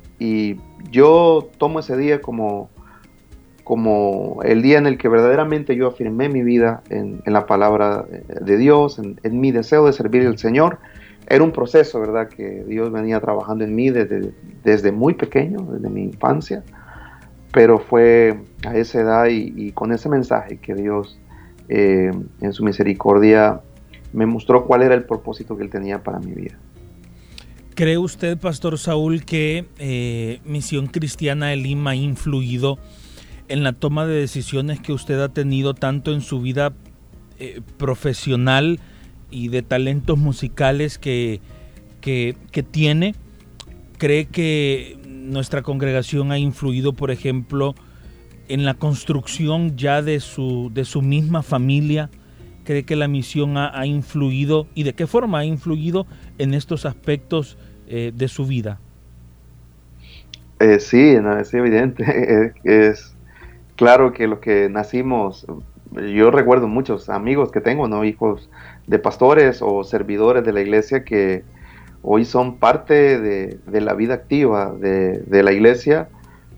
yo 0.91 1.47
tomo 1.57 1.79
ese 1.79 1.95
día 1.95 2.21
como 2.21 2.69
como 3.63 4.41
el 4.43 4.63
día 4.63 4.79
en 4.79 4.87
el 4.87 4.97
que 4.97 5.07
verdaderamente 5.07 5.75
yo 5.75 5.87
afirmé 5.87 6.27
mi 6.27 6.41
vida 6.41 6.81
en, 6.89 7.21
la 7.25 7.45
palabra 7.45 8.03
de 8.41 8.57
Dios, 8.57 8.97
en, 8.97 9.39
mi 9.39 9.51
deseo 9.51 9.85
de 9.85 9.93
servir 9.93 10.25
al 10.25 10.39
Señor. 10.39 10.79
Era 11.27 11.43
un 11.43 11.51
proceso, 11.51 11.99
¿verdad?, 11.99 12.29
que 12.29 12.63
Dios 12.67 12.91
venía 12.91 13.19
trabajando 13.19 13.63
en 13.63 13.75
mí 13.75 13.91
desde, 13.91 14.31
desde 14.63 14.91
muy 14.91 15.13
pequeño, 15.13 15.59
desde 15.71 15.87
mi 15.87 16.01
infancia, 16.05 16.63
pero 17.51 17.77
fue 17.77 18.39
a 18.65 18.75
esa 18.75 19.01
edad 19.01 19.27
y, 19.29 19.71
con 19.73 19.91
ese 19.91 20.09
mensaje 20.09 20.57
que 20.57 20.73
Dios 20.73 21.19
eh, 21.67 22.11
en 22.41 22.53
su 22.53 22.63
misericordia 22.63 23.61
me 24.13 24.25
mostró 24.25 24.65
cuál 24.65 24.81
era 24.81 24.95
el 24.95 25.03
propósito 25.03 25.55
que 25.57 25.63
Él 25.63 25.69
tenía 25.69 26.03
para 26.03 26.19
mi 26.19 26.33
vida. 26.33 26.57
¿Cree 27.75 27.97
usted, 27.97 28.37
Pastor 28.37 28.77
Saúl, 28.77 29.23
que 29.23 29.65
eh, 29.77 30.41
Misión 30.43 30.87
Cristiana 30.87 31.47
de 31.47 31.55
Lima 31.55 31.91
ha 31.91 31.95
influido 31.95 32.77
en 33.47 33.63
la 33.63 33.73
toma 33.73 34.05
de 34.05 34.15
decisiones 34.15 34.79
que 34.79 34.91
usted 34.93 35.19
ha 35.21 35.29
tenido 35.29 35.73
tanto 35.73 36.13
en 36.13 36.21
su 36.21 36.41
vida 36.41 36.73
eh, 37.39 37.61
profesional 37.77 38.79
y 39.31 39.47
de 39.47 39.61
talentos 39.61 40.17
musicales 40.17 40.97
que, 40.97 41.39
que, 42.01 42.35
tiene? 42.69 43.15
¿Cree 43.97 44.25
que 44.25 44.97
nuestra 45.07 45.61
congregación 45.61 46.31
ha 46.31 46.37
influido, 46.37 46.93
por 46.93 47.11
ejemplo, 47.11 47.75
en 48.49 48.65
la 48.65 48.73
construcción 48.73 49.77
ya 49.77 50.01
de 50.01 50.19
su, 50.19 50.69
de 50.73 50.85
su 50.85 51.01
misma 51.01 51.43
familia? 51.43 52.09
¿Cree 52.69 52.83
que 52.83 52.95
la 52.95 53.07
misión 53.07 53.57
ha, 53.57 53.83
influido 53.87 54.67
y 54.75 54.83
de 54.83 54.93
qué 54.93 55.07
forma 55.07 55.39
ha 55.39 55.43
influido 55.43 56.05
en 56.37 56.53
estos 56.53 56.85
aspectos 56.85 57.57
eh, 57.87 58.11
de 58.13 58.27
su 58.27 58.45
vida? 58.45 58.79
Eh, 60.59 60.79
sí, 60.79 61.17
es 61.39 61.53
evidente. 61.55 62.53
es, 62.63 63.15
claro 63.75 64.13
que 64.13 64.27
los 64.27 64.37
que 64.37 64.69
nacimos, 64.69 65.47
yo 66.13 66.29
recuerdo 66.29 66.67
muchos 66.67 67.09
amigos 67.09 67.51
que 67.51 67.59
tengo, 67.59 67.87
¿no? 67.87 68.05
Hijos 68.05 68.51
de 68.85 68.99
pastores 68.99 69.63
o 69.63 69.83
servidores 69.83 70.43
de 70.43 70.53
la 70.53 70.61
iglesia 70.61 71.03
que 71.03 71.43
hoy 72.03 72.23
son 72.23 72.57
parte 72.57 73.19
de, 73.19 73.81
la 73.81 73.95
vida 73.95 74.13
activa 74.13 74.75
de, 74.75 75.41
la 75.41 75.51
iglesia 75.51 76.07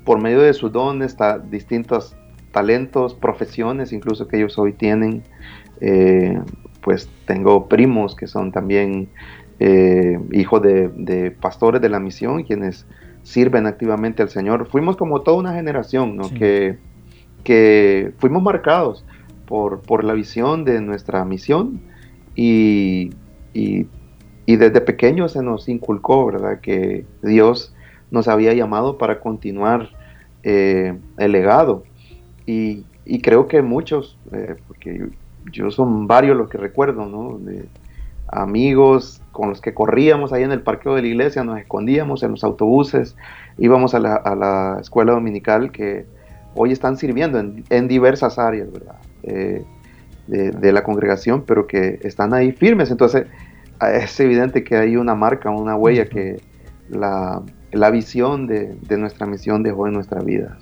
por 0.04 0.22
medio 0.22 0.42
de 0.42 0.54
sus 0.54 0.74
dones, 0.74 1.16
distintos 1.50 2.18
talentos, 2.52 3.14
profesiones 3.14 3.94
incluso 3.94 4.28
que 4.28 4.36
ellos 4.36 4.58
hoy 4.60 4.74
tienen. 4.74 5.24
Eh, 5.82 6.40
pues 6.82 7.10
tengo 7.26 7.68
primos 7.68 8.16
que 8.16 8.28
son 8.28 8.52
también 8.52 9.10
eh, 9.60 10.20
hijos 10.32 10.62
de, 10.62 11.36
pastores 11.40 11.82
de 11.82 11.90
la 11.90 12.00
misión, 12.00 12.44
quienes 12.44 12.86
sirven 13.24 13.68
activamente 13.68 14.24
al 14.24 14.30
Señor. 14.30 14.68
Fuimos 14.68 14.98
como 14.98 15.22
toda 15.22 15.38
una 15.38 15.54
generación, 15.54 16.16
¿no? 16.16 16.30
Que 16.30 16.78
que 17.44 18.14
fuimos 18.18 18.42
marcados 18.44 19.06
por, 19.46 19.82
por 19.82 20.04
la 20.04 20.14
visión 20.14 20.64
de 20.66 20.82
nuestra 20.82 21.24
misión 21.26 21.82
y, 22.36 23.12
y, 23.54 23.88
desde 24.46 24.82
pequeños 24.82 25.32
se 25.32 25.42
nos 25.42 25.70
inculcó, 25.70 26.26
¿verdad? 26.26 26.60
Que 26.60 27.06
Dios 27.24 27.74
nos 28.10 28.28
había 28.28 28.54
llamado 28.54 28.98
para 28.98 29.22
continuar 29.22 29.90
eh, 30.44 30.98
el 31.18 31.32
legado. 31.32 31.84
Y, 32.46 32.84
creo 33.22 33.48
que 33.48 33.62
muchos, 33.62 34.18
eh, 34.34 34.56
porque 34.68 35.08
yo, 35.52 35.72
son 35.72 36.08
varios 36.08 36.38
los 36.38 36.50
que 36.50 36.58
recuerdo, 36.58 37.06
¿no? 37.06 37.40
Amigos 38.28 39.22
con 39.32 39.50
los 39.50 39.62
que 39.62 39.74
corríamos 39.74 40.32
ahí 40.32 40.44
en 40.44 40.52
el 40.52 40.62
parqueo 40.62 40.96
de 40.96 41.02
la 41.02 41.08
iglesia, 41.08 41.44
nos 41.44 41.60
escondíamos 41.60 42.24
en 42.24 42.32
los 42.32 42.44
autobuses, 42.44 43.16
íbamos 43.58 43.94
a 43.94 44.00
la, 44.00 44.16
a 44.16 44.36
la 44.36 44.78
escuela 44.80 45.14
dominical 45.14 45.72
que 45.72 46.06
hoy 46.56 46.72
están 46.72 46.98
sirviendo 46.98 47.40
en, 47.40 47.88
diversas 47.88 48.40
áreas. 48.40 48.70
Eh, 49.24 49.64
de, 50.28 50.72
la 50.72 50.84
congregación, 50.84 51.44
pero 51.46 51.68
que 51.68 52.00
están 52.04 52.34
ahí 52.34 52.52
firmes. 52.52 52.90
Entonces 52.92 53.28
es 53.94 54.20
evidente 54.20 54.64
que 54.64 54.78
hay 54.78 54.96
una 54.96 55.16
marca, 55.16 55.50
una 55.50 55.76
huella 55.76 56.06
que 56.06 56.42
la, 56.90 57.42
visión 57.92 58.48
de, 58.48 58.76
de, 58.82 58.98
nuestra 58.98 59.26
misión 59.26 59.64
dejó 59.64 59.88
en 59.88 59.94
nuestra 59.94 60.22
vida. 60.22 60.58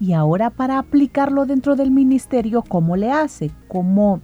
Y 0.00 0.14
ahora 0.14 0.50
para 0.50 0.78
aplicarlo 0.78 1.46
dentro 1.46 1.76
del 1.76 1.90
ministerio, 1.90 2.62
¿cómo 2.66 2.96
le 2.96 3.12
hace? 3.12 3.50
¿Cómo 3.68 4.20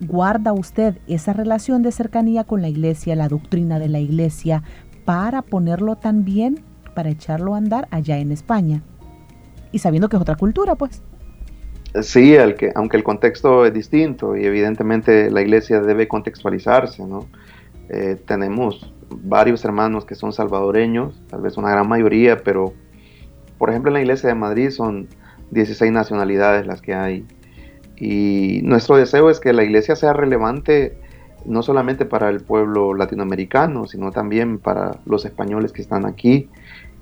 guarda 0.00 0.52
usted 0.52 0.98
esa 1.08 1.32
relación 1.32 1.82
de 1.82 1.92
cercanía 1.92 2.44
con 2.44 2.62
la 2.62 2.68
iglesia, 2.68 3.16
la 3.16 3.28
doctrina 3.28 3.78
de 3.80 3.88
la 3.88 3.98
iglesia, 3.98 4.62
para 5.04 5.42
ponerlo 5.42 5.96
también, 5.96 6.60
para 6.94 7.10
echarlo 7.10 7.54
a 7.54 7.58
andar 7.58 7.88
allá 7.90 8.18
en 8.18 8.30
España? 8.30 8.82
y 9.72 9.78
sabiendo 9.78 10.08
que 10.08 10.16
es 10.16 10.22
otra 10.22 10.36
cultura, 10.36 10.74
pues. 10.74 11.02
Sí, 12.02 12.36
aunque 12.74 12.96
el 12.96 13.02
contexto 13.02 13.64
es 13.64 13.72
distinto 13.72 14.36
y 14.36 14.44
evidentemente 14.44 15.30
la 15.30 15.40
iglesia 15.40 15.80
debe 15.80 16.06
contextualizarse, 16.06 17.04
¿no? 17.04 17.26
Eh, 17.88 18.16
tenemos 18.26 18.92
varios 19.10 19.64
hermanos 19.64 20.04
que 20.04 20.14
son 20.14 20.32
salvadoreños, 20.32 21.22
tal 21.28 21.40
vez 21.40 21.56
una 21.56 21.70
gran 21.70 21.88
mayoría, 21.88 22.42
pero 22.42 22.74
por 23.58 23.70
ejemplo 23.70 23.90
en 23.90 23.94
la 23.94 24.00
iglesia 24.00 24.28
de 24.28 24.34
Madrid 24.34 24.70
son 24.70 25.08
16 25.50 25.92
nacionalidades 25.92 26.66
las 26.66 26.80
que 26.80 26.94
hay. 26.94 27.26
Y 27.96 28.60
nuestro 28.62 28.96
deseo 28.96 29.28
es 29.28 29.40
que 29.40 29.52
la 29.52 29.64
iglesia 29.64 29.96
sea 29.96 30.12
relevante 30.12 30.96
no 31.44 31.62
solamente 31.62 32.04
para 32.04 32.28
el 32.28 32.40
pueblo 32.40 32.94
latinoamericano, 32.94 33.86
sino 33.86 34.10
también 34.10 34.58
para 34.58 34.98
los 35.06 35.24
españoles 35.24 35.72
que 35.72 35.82
están 35.82 36.06
aquí 36.06 36.48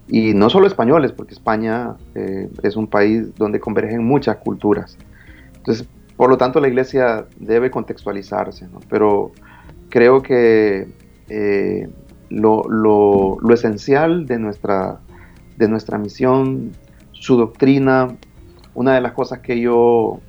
y 0.09 0.35
no 0.35 0.51
solo 0.51 0.67
españoles, 0.67 1.13
porque 1.13 1.35
España 1.35 1.97
eh, 2.15 2.49
es 2.63 2.77
un 2.77 2.87
país 2.87 3.35
donde 3.37 3.59
convergen 3.59 4.05
muchas 4.05 4.37
culturas. 4.37 4.97
Entonces, 5.57 5.89
por 6.17 6.31
lo 6.31 6.39
tanto, 6.39 6.61
la 6.61 6.69
iglesia 6.69 7.27
debe 7.39 7.71
contextualizarse, 7.71 8.69
pero 8.89 9.33
creo 9.91 10.23
que 10.23 10.89
eh, 11.29 11.89
lo, 12.31 13.39
esencial 13.51 14.27
de 14.27 14.39
nuestra, 14.39 15.01
de 15.57 15.69
nuestra 15.69 15.99
misión, 15.99 16.73
su 17.13 17.37
doctrina, 17.37 18.17
una 18.75 18.95
de 18.95 19.01
las 19.01 19.13
cosas 19.13 19.41
que 19.41 19.61
yo 19.61 20.21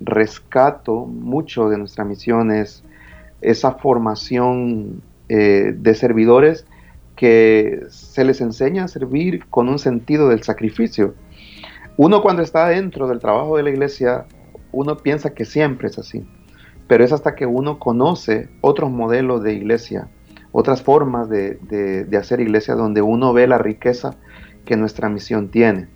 rescato 0.00 1.06
mucho 1.06 1.68
de 1.68 1.78
nuestra 1.78 2.04
misión 2.04 2.50
es 2.50 2.82
esa 3.40 3.72
formación 3.72 5.02
eh, 5.28 5.74
de 5.76 5.94
servidores 5.94 6.66
que 7.16 7.84
se 7.88 8.24
les 8.24 8.40
enseña 8.40 8.84
a 8.84 8.88
servir 8.88 9.46
con 9.48 9.68
un 9.68 9.78
sentido 9.78 10.28
del 10.28 10.42
sacrificio. 10.42 11.14
Uno 11.96 12.22
cuando 12.22 12.42
está 12.42 12.68
dentro 12.68 13.06
del 13.06 13.20
trabajo 13.20 13.56
de 13.56 13.62
la 13.62 13.70
iglesia, 13.70 14.26
uno 14.72 14.96
piensa 14.96 15.34
que 15.34 15.44
siempre 15.44 15.88
es 15.88 15.98
así, 15.98 16.26
pero 16.88 17.04
es 17.04 17.12
hasta 17.12 17.34
que 17.34 17.46
uno 17.46 17.78
conoce 17.78 18.48
otros 18.60 18.90
modelos 18.90 19.42
de 19.42 19.52
iglesia, 19.52 20.08
otras 20.52 20.82
formas 20.82 21.28
de, 21.28 22.08
hacer 22.18 22.40
iglesia 22.40 22.74
donde 22.74 23.02
uno 23.02 23.32
ve 23.32 23.46
la 23.46 23.58
riqueza 23.58 24.16
que 24.64 24.76
nuestra 24.76 25.08
misión 25.08 25.48
tiene. 25.48 25.88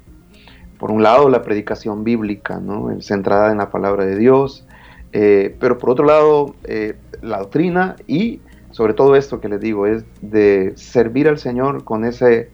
Por 0.79 0.91
un 0.91 1.03
lado, 1.03 1.29
la 1.29 1.43
predicación 1.43 2.05
bíblica, 2.05 2.59
¿no? 2.61 3.01
centrada 3.01 3.51
en 3.51 3.59
la 3.59 3.71
palabra 3.71 4.05
de 4.05 4.17
Dios, 4.17 4.67
eh, 5.13 5.57
pero 5.59 5.79
por 5.79 5.91
otro 5.91 6.05
lado, 6.05 6.55
eh, 6.65 6.95
la 7.23 7.39
doctrina 7.39 7.97
y 8.07 8.41
sobre 8.77 8.93
todo 8.93 9.17
esto 9.17 9.41
que 9.41 9.49
les 9.49 9.59
digo, 9.59 9.87
es 9.87 10.05
de 10.21 10.75
servir 10.77 11.29
al 11.29 11.39
Señor 11.39 11.85
con 11.85 12.05
ese 12.05 12.51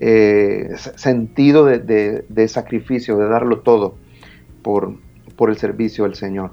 eh, 0.00 0.70
sentido 0.96 1.64
de, 1.64 2.48
sacrificio, 2.48 3.16
de 3.16 3.26
darlo 3.26 3.60
todo 3.60 3.94
por, 4.60 4.96
por 5.34 5.48
el 5.48 5.56
servicio 5.56 6.04
al 6.04 6.14
Señor. 6.14 6.50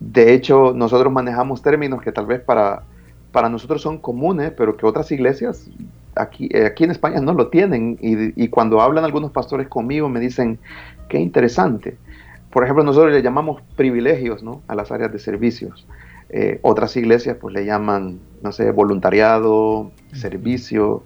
De 0.00 0.32
hecho, 0.32 0.72
nosotros 0.74 1.12
manejamos 1.12 1.62
términos 1.62 2.02
que 2.02 2.10
tal 2.10 2.26
vez 2.26 2.40
para, 2.40 2.82
para 3.30 3.48
nosotros 3.48 3.80
son 3.80 3.98
comunes, 3.98 4.52
pero 4.56 4.76
que 4.76 4.86
otras 4.86 5.12
iglesias 5.12 5.70
aquí, 6.14 6.48
eh, 6.52 6.66
aquí 6.66 6.84
en 6.84 6.90
España 6.90 7.20
no 7.20 7.34
lo 7.34 7.48
tienen. 7.48 7.98
Y, 8.00 8.42
y, 8.42 8.48
cuando 8.48 8.80
hablan 8.80 9.04
algunos 9.04 9.30
pastores 9.30 9.68
conmigo 9.68 10.08
me 10.08 10.20
dicen, 10.20 10.58
qué 11.08 11.18
interesante. 11.18 11.96
Por 12.50 12.64
ejemplo, 12.64 12.84
nosotros 12.84 13.12
le 13.12 13.22
llamamos 13.22 13.62
privilegios 13.76 14.42
¿no? 14.42 14.62
a 14.68 14.74
las 14.74 14.90
áreas 14.90 15.12
de 15.12 15.18
servicios. 15.18 15.86
Eh, 16.30 16.58
otras 16.62 16.94
iglesias 16.96 17.38
pues 17.40 17.54
le 17.54 17.64
llaman, 17.64 18.18
no 18.42 18.52
sé, 18.52 18.70
voluntariado, 18.70 19.92
servicio, 20.12 21.02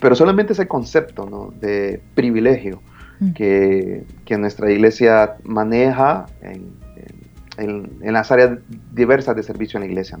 pero 0.00 0.16
solamente 0.16 0.54
ese 0.54 0.66
concepto 0.66 1.52
de 1.60 2.00
privilegio 2.14 2.80
que, 3.34 4.04
nuestra 4.38 4.70
iglesia 4.70 5.36
maneja 5.44 6.26
en, 6.42 6.74
las 8.02 8.30
áreas 8.32 8.58
diversas 8.92 9.36
de 9.36 9.42
servicio 9.44 9.78
en 9.78 9.84
la 9.84 9.86
iglesia. 9.86 10.18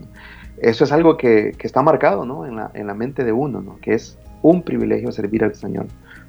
Eso 0.58 0.84
es 0.84 0.92
algo 0.92 1.16
que, 1.16 1.54
está 1.60 1.82
marcado 1.82 2.24
en, 2.46 2.86
la, 2.86 2.94
mente 2.94 3.24
de 3.24 3.32
uno, 3.32 3.76
que 3.80 3.94
es 3.94 4.18
un 4.42 4.62
privilegio 4.62 5.12
servir 5.12 5.44
al 5.44 5.54
Señor. 5.54 5.86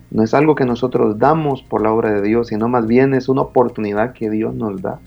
No 0.09 0.23
es 0.23 0.33
algo 0.33 0.55
que 0.55 0.65
nosotros 0.65 1.17
damos 1.19 1.63
por 1.63 1.81
la 1.81 1.91
obra 1.91 2.11
de 2.11 2.21
Dios, 2.21 2.47
sino 2.47 2.67
más 2.67 2.87
bien 2.87 3.13
es 3.13 3.29
una 3.29 3.41
oportunidad 3.41 4.13
que 4.13 4.29
Dios 4.29 4.53
nos 4.53 4.81
da 4.81 4.99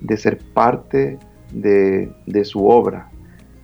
de 0.00 0.16
ser 0.16 0.38
parte 0.38 1.18
de, 1.52 2.44
su 2.44 2.66
obra. 2.66 3.08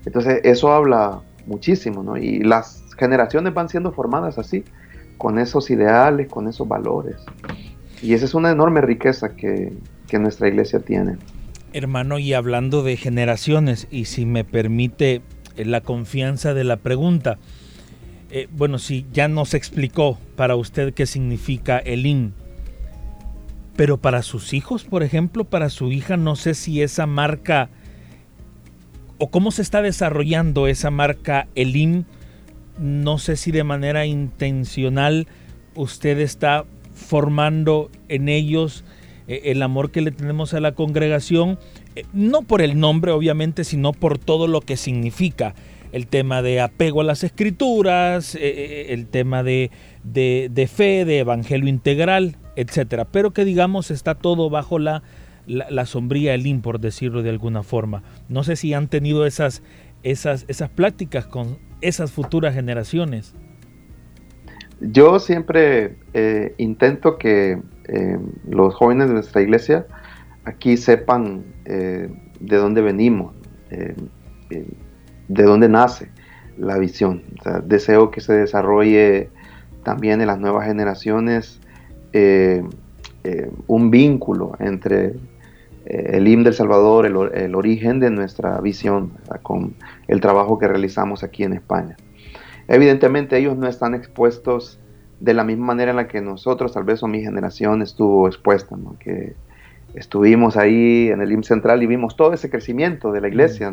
Entonces 0.04 0.40
eso 0.44 0.72
habla 0.72 1.20
muchísimo, 1.46 2.02
¿no? 2.02 2.16
Y 2.16 2.40
las 2.40 2.84
generaciones 2.96 3.54
van 3.54 3.68
siendo 3.68 3.92
formadas 3.92 4.38
así, 4.38 4.64
con 5.16 5.38
esos 5.38 5.70
ideales, 5.70 6.28
con 6.28 6.48
esos 6.48 6.68
valores. 6.68 7.16
Y 8.02 8.14
esa 8.14 8.24
es 8.26 8.34
una 8.34 8.50
enorme 8.50 8.80
riqueza 8.80 9.34
que, 9.34 9.72
nuestra 10.18 10.48
iglesia 10.48 10.80
tiene. 10.80 11.18
Hermano, 11.72 12.18
y 12.18 12.32
hablando 12.32 12.82
de 12.82 12.96
generaciones, 12.96 13.88
y 13.90 14.06
si 14.06 14.24
me 14.26 14.44
permite 14.44 15.22
eh, 15.56 15.64
la 15.64 15.80
confianza 15.80 16.54
de 16.54 16.64
la 16.64 16.76
pregunta, 16.76 17.38
eh, 18.30 18.48
bueno, 18.50 18.78
si 18.78 19.06
ya 19.12 19.28
nos 19.28 19.54
explicó 19.54 20.18
para 20.36 20.56
usted 20.56 20.94
qué 20.94 21.06
significa 21.06 21.78
el 21.78 22.06
IN, 22.06 22.34
pero 23.76 23.98
para 23.98 24.22
sus 24.22 24.54
hijos, 24.54 24.84
por 24.84 25.02
ejemplo, 25.02 25.44
para 25.44 25.70
su 25.70 25.92
hija, 25.92 26.16
no 26.16 26.36
sé 26.36 26.54
si 26.54 26.82
esa 26.82 27.06
marca 27.06 27.70
o 29.18 29.30
cómo 29.30 29.50
se 29.50 29.62
está 29.62 29.82
desarrollando 29.82 30.66
esa 30.66 30.90
marca 30.90 31.48
Elim. 31.54 32.04
No 32.78 33.18
sé 33.18 33.36
si 33.36 33.50
de 33.50 33.64
manera 33.64 34.06
intencional 34.06 35.26
usted 35.74 36.18
está 36.20 36.64
formando 36.94 37.90
en 38.08 38.28
ellos 38.28 38.84
el 39.28 39.62
amor 39.62 39.90
que 39.90 40.00
le 40.00 40.10
tenemos 40.10 40.54
a 40.54 40.60
la 40.60 40.72
congregación, 40.72 41.58
eh, 41.94 42.04
no 42.12 42.42
por 42.42 42.62
el 42.62 42.80
nombre 42.80 43.12
obviamente, 43.12 43.64
sino 43.64 43.92
por 43.92 44.18
todo 44.18 44.46
lo 44.46 44.60
que 44.60 44.76
significa. 44.76 45.54
El 45.92 46.06
tema 46.06 46.42
de 46.42 46.60
apego 46.60 47.00
a 47.00 47.04
las 47.04 47.24
escrituras, 47.24 48.34
eh, 48.34 48.86
el 48.90 49.06
tema 49.06 49.42
de, 49.42 49.70
de, 50.04 50.70
fe, 50.70 51.04
de 51.04 51.20
evangelio 51.20 51.68
integral, 51.68 52.36
etcétera. 52.56 53.06
Pero 53.06 53.32
que 53.32 53.46
digamos 53.46 53.90
está 53.90 54.14
todo 54.14 54.50
bajo 54.50 54.78
la 54.78 55.02
la, 55.48 55.86
sombría 55.86 56.34
Elim, 56.34 56.60
por 56.60 56.78
decirlo 56.78 57.22
de 57.22 57.30
alguna 57.30 57.62
forma. 57.62 58.02
No 58.28 58.44
sé 58.44 58.56
si 58.56 58.74
han 58.74 58.88
tenido 58.88 59.26
esas, 59.26 59.62
esas, 60.02 60.44
esas 60.48 60.68
pláticas 60.70 61.26
con 61.26 61.58
esas 61.80 62.12
futuras 62.12 62.54
generaciones. 62.54 63.34
Yo 64.80 65.18
siempre 65.18 65.96
eh, 66.12 66.54
intento 66.58 67.18
que 67.18 67.60
eh, 67.88 68.18
los 68.48 68.74
jóvenes 68.74 69.08
de 69.08 69.14
nuestra 69.14 69.42
iglesia 69.42 69.86
aquí 70.44 70.76
sepan 70.76 71.44
eh, 71.64 72.08
de 72.40 72.56
dónde 72.56 72.80
venimos, 72.80 73.34
de 75.28 75.42
dónde 75.42 75.68
nace 75.68 76.10
la 76.56 76.78
visión. 76.78 77.22
deseo 77.64 78.10
que 78.10 78.20
se 78.20 78.32
desarrolle 78.32 79.28
también 79.82 80.20
en 80.20 80.28
las 80.28 80.38
nuevas 80.38 80.66
generaciones 80.66 81.60
un 83.66 83.90
vínculo 83.90 84.52
entre 84.58 85.14
eh, 85.88 86.16
el 86.18 86.28
himno 86.28 86.44
del 86.44 86.54
Salvador, 86.54 87.06
el, 87.06 87.54
origen 87.54 87.98
de 87.98 88.10
nuestra 88.10 88.60
visión 88.60 89.12
con 89.42 89.74
el 90.06 90.20
trabajo 90.20 90.58
que 90.58 90.68
realizamos 90.68 91.22
aquí 91.22 91.44
en 91.44 91.54
España. 91.54 91.96
Evidentemente 92.68 93.38
ellos 93.38 93.56
no 93.56 93.66
están 93.66 93.94
expuestos 93.94 94.78
de 95.20 95.34
la 95.34 95.44
misma 95.44 95.66
manera 95.66 95.90
en 95.90 95.96
la 95.96 96.08
que 96.08 96.20
nosotros, 96.20 96.72
tal 96.72 96.84
vez 96.84 97.02
o 97.02 97.08
mi 97.08 97.22
generación 97.22 97.82
estuvo 97.82 98.28
expuesta, 98.28 98.76
que 99.00 99.34
estuvimos 99.94 100.56
ahí 100.56 101.08
en 101.08 101.20
el 101.20 101.32
IM 101.32 101.42
central 101.42 101.82
y 101.82 101.86
vimos 101.86 102.16
todo 102.16 102.32
ese 102.32 102.50
crecimiento 102.50 103.12
de 103.12 103.20
la 103.20 103.28
iglesia, 103.28 103.72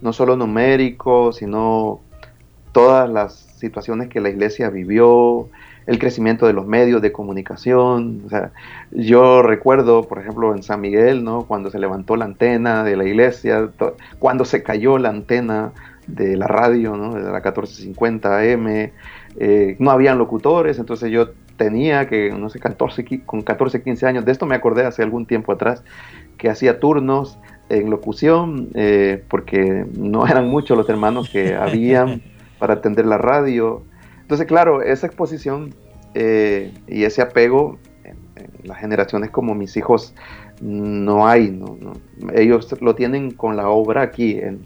¿no? 0.00 0.12
solo 0.12 0.36
numérico, 0.36 1.32
sino 1.32 2.00
todas 2.72 3.08
las 3.08 3.34
situaciones 3.34 4.08
que 4.08 4.20
la 4.20 4.28
iglesia 4.28 4.70
vivió, 4.70 5.48
el 5.86 5.98
crecimiento 5.98 6.46
de 6.46 6.52
los 6.52 6.66
medios 6.66 7.00
de 7.00 7.12
comunicación. 7.12 8.22
O 8.26 8.28
sea, 8.28 8.50
yo 8.90 9.42
recuerdo, 9.42 10.02
por 10.02 10.18
ejemplo, 10.18 10.54
en 10.54 10.62
San 10.62 10.80
Miguel, 10.80 11.24
¿no? 11.24 11.46
cuando 11.46 11.70
se 11.70 11.78
levantó 11.78 12.16
la 12.16 12.26
antena 12.26 12.84
de 12.84 12.96
la 12.96 13.04
iglesia, 13.04 13.70
cuando 14.18 14.44
se 14.44 14.62
cayó 14.62 14.98
la 14.98 15.10
antena 15.10 15.72
de 16.06 16.36
la 16.36 16.46
radio, 16.46 16.96
¿no? 16.96 17.14
de 17.14 17.22
la 17.22 17.40
1450 17.40 18.38
AM, 18.38 18.90
eh, 19.38 19.76
no 19.78 19.90
habían 19.90 20.18
locutores, 20.18 20.78
entonces 20.78 21.10
yo 21.10 21.30
tenía 21.56 22.08
que, 22.08 22.30
no 22.30 22.48
sé, 22.50 22.58
14, 22.58 23.04
con 23.24 23.42
14, 23.42 23.82
15 23.82 24.06
años, 24.06 24.24
de 24.24 24.32
esto 24.32 24.46
me 24.46 24.54
acordé 24.54 24.84
hace 24.84 25.02
algún 25.02 25.26
tiempo 25.26 25.52
atrás, 25.52 25.82
que 26.38 26.50
hacía 26.50 26.80
turnos 26.80 27.38
en 27.68 27.90
locución, 27.90 28.68
eh, 28.74 29.22
porque 29.28 29.86
no 29.96 30.26
eran 30.28 30.48
muchos 30.48 30.76
los 30.76 30.88
hermanos 30.88 31.30
que 31.30 31.54
habían 31.54 32.22
para 32.58 32.74
atender 32.74 33.06
la 33.06 33.18
radio. 33.18 33.82
Entonces, 34.22 34.46
claro, 34.46 34.82
esa 34.82 35.06
exposición 35.06 35.74
eh, 36.14 36.72
y 36.86 37.04
ese 37.04 37.22
apego 37.22 37.78
en, 38.04 38.16
las 38.64 38.78
generaciones 38.78 39.30
como 39.30 39.54
mis 39.54 39.76
hijos 39.76 40.14
no 40.60 41.26
hay, 41.28 41.60
ellos 42.34 42.74
lo 42.80 42.94
tienen 42.94 43.30
con 43.30 43.56
la 43.56 43.68
obra 43.68 44.02
aquí 44.02 44.40
en, 44.40 44.64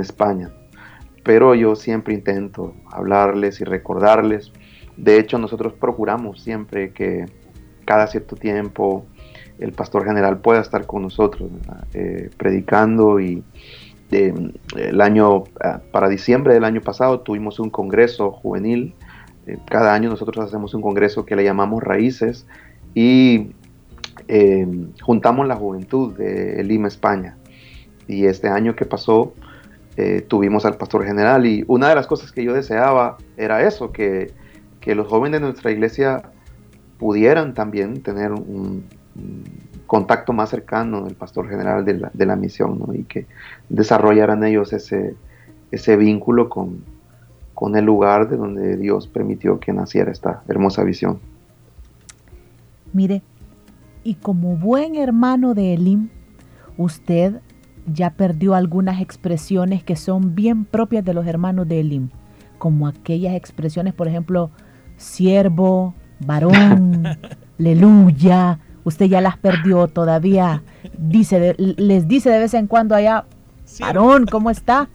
España, 0.00 0.50
pero 1.26 1.56
yo 1.56 1.74
siempre 1.74 2.14
intento 2.14 2.76
hablarles 2.88 3.60
y 3.60 3.64
recordarles. 3.64 4.52
De 4.96 5.18
hecho, 5.18 5.38
nosotros 5.38 5.72
procuramos 5.72 6.40
siempre 6.40 6.92
que 6.92 7.26
cada 7.84 8.06
cierto 8.06 8.36
tiempo 8.36 9.04
el 9.58 9.72
pastor 9.72 10.04
general 10.04 10.38
pueda 10.38 10.60
estar 10.60 10.86
con 10.86 11.02
nosotros 11.02 11.50
eh, 11.94 12.30
predicando 12.36 13.18
y 13.18 13.42
el 14.12 15.00
año, 15.00 15.42
ah, 15.60 15.80
para 15.90 16.08
diciembre 16.08 16.54
del 16.54 16.62
año 16.62 16.80
pasado 16.80 17.18
tuvimos 17.18 17.58
un 17.58 17.70
congreso 17.70 18.30
juvenil. 18.30 18.94
Eh, 19.48 19.58
cada 19.68 19.94
año 19.94 20.08
nosotros 20.08 20.46
hacemos 20.46 20.74
un 20.74 20.82
congreso 20.82 21.26
que 21.26 21.34
le 21.34 21.42
llamamos 21.42 21.82
Raíces 21.82 22.46
y 22.94 23.50
em, 24.28 24.92
juntamos 25.02 25.48
la 25.48 25.56
juventud 25.56 26.16
de 26.16 26.62
Lima, 26.62 26.86
España. 26.86 27.36
Y 28.06 28.26
este 28.26 28.46
año 28.46 28.76
que 28.76 28.84
pasó 28.84 29.34
eh, 29.96 30.20
tuvimos 30.26 30.66
al 30.66 30.76
pastor 30.76 31.04
general 31.04 31.46
y 31.46 31.64
una 31.68 31.88
de 31.88 31.94
las 31.94 32.06
cosas 32.06 32.30
que 32.32 32.44
yo 32.44 32.52
deseaba 32.52 33.16
era 33.36 33.66
eso, 33.66 33.92
que, 33.92 34.32
que 34.80 34.94
los 34.94 35.08
jóvenes 35.08 35.40
de 35.40 35.46
nuestra 35.46 35.70
iglesia 35.70 36.22
pudieran 36.98 37.54
también 37.54 38.02
tener 38.02 38.32
un, 38.32 38.84
contacto 39.86 40.32
más 40.32 40.50
cercano 40.50 41.04
del 41.04 41.14
pastor 41.14 41.48
general 41.48 41.84
de 41.84 42.26
la, 42.26 42.36
misión 42.36 42.82
y 42.92 43.04
que 43.04 43.26
desarrollaran 43.68 44.44
ellos 44.44 44.72
ese, 44.72 45.14
ese 45.70 45.96
vínculo 45.96 46.48
con, 46.48 46.82
con 47.54 47.76
el 47.76 47.84
lugar 47.84 48.28
de 48.28 48.36
donde 48.36 48.76
Dios 48.76 49.06
permitió 49.06 49.58
que 49.60 49.72
naciera 49.72 50.12
esta 50.12 50.42
hermosa 50.48 50.82
visión. 50.82 51.20
Mire, 52.92 53.22
y 54.04 54.14
como 54.14 54.56
buen 54.56 54.96
hermano 54.96 55.54
de 55.54 55.74
Elim, 55.74 56.08
usted 56.76 57.40
ya 57.86 58.10
perdió 58.10 58.54
algunas 58.54 59.00
expresiones 59.00 59.82
que 59.82 59.96
son 59.96 60.34
bien 60.34 60.64
propias 60.64 61.04
de 61.04 61.14
los 61.14 61.26
hermanos 61.26 61.68
de 61.68 61.80
Elim, 61.80 62.08
como 62.58 62.86
aquellas 62.88 63.34
expresiones, 63.34 63.94
por 63.94 64.08
ejemplo, 64.08 64.50
siervo, 64.96 65.94
varón, 66.20 67.04
aleluya. 67.58 68.58
Usted 68.84 69.06
ya 69.06 69.20
las 69.20 69.36
perdió 69.36 69.88
todavía. 69.88 70.62
Dice, 70.96 71.56
les 71.58 72.06
dice 72.06 72.30
de 72.30 72.38
vez 72.38 72.54
en 72.54 72.66
cuando 72.66 72.94
allá, 72.94 73.24
varón, 73.80 74.26
¿cómo 74.26 74.50
está? 74.50 74.88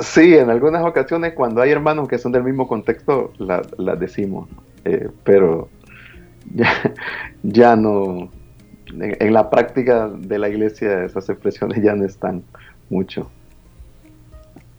Sí, 0.00 0.34
en 0.36 0.50
algunas 0.50 0.84
ocasiones 0.84 1.34
cuando 1.34 1.62
hay 1.62 1.70
hermanos 1.70 2.08
que 2.08 2.18
son 2.18 2.32
del 2.32 2.42
mismo 2.42 2.66
contexto, 2.66 3.32
las 3.38 4.00
decimos, 4.00 4.48
eh, 4.84 5.08
pero 5.22 5.68
ya, 6.52 6.68
ya 7.44 7.76
no, 7.76 8.28
en, 9.00 9.32
la 9.32 9.50
práctica 9.50 10.08
de 10.08 10.38
la 10.38 10.48
iglesia 10.48 11.04
esas 11.04 11.28
expresiones 11.28 11.82
ya 11.82 11.94
no 11.94 12.04
están 12.04 12.42
mucho. 12.90 13.30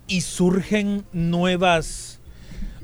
Y 0.07 0.21
surgen 0.21 1.03
nuevas, 1.13 2.21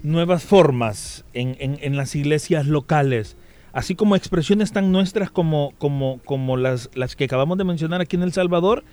nuevas 0.04 0.44
formas 0.44 1.26
en, 1.34 1.56
en, 1.60 1.96
las 1.96 2.16
iglesias 2.16 2.66
locales, 2.66 3.38
así 3.74 3.96
como 3.96 4.16
expresiones 4.16 4.72
tan 4.72 4.92
nuestras 4.92 5.30
como, 5.30 5.74
como, 5.78 6.20
como 6.26 6.58
las, 6.58 6.90
las 6.94 7.16
que 7.16 7.26
acabamos 7.26 7.58
de 7.58 7.64
mencionar 7.64 8.02
aquí 8.02 8.16
en 8.16 8.24
El 8.24 8.34
Salvador, 8.34 8.84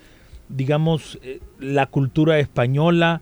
digamos, 0.47 1.19
eh, 1.23 1.39
la 1.59 1.87
cultura 1.87 2.39
española, 2.39 3.21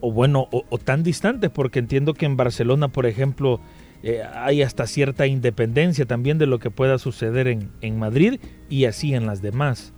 o 0.00 0.12
bueno, 0.12 0.48
o, 0.50 0.78
tan 0.78 1.02
distantes, 1.02 1.50
porque 1.50 1.78
entiendo 1.78 2.14
que 2.14 2.26
en 2.26 2.36
Barcelona, 2.36 2.88
por 2.88 3.06
ejemplo, 3.06 3.60
eh, 4.02 4.22
hay 4.34 4.62
hasta 4.62 4.86
cierta 4.86 5.26
independencia 5.26 6.06
también 6.06 6.38
de 6.38 6.46
lo 6.46 6.58
que 6.58 6.70
pueda 6.70 6.98
suceder 6.98 7.48
en, 7.48 7.70
en, 7.80 7.98
Madrid 7.98 8.40
y 8.68 8.86
así 8.86 9.14
en 9.14 9.26
las 9.26 9.42
demás. 9.42 9.92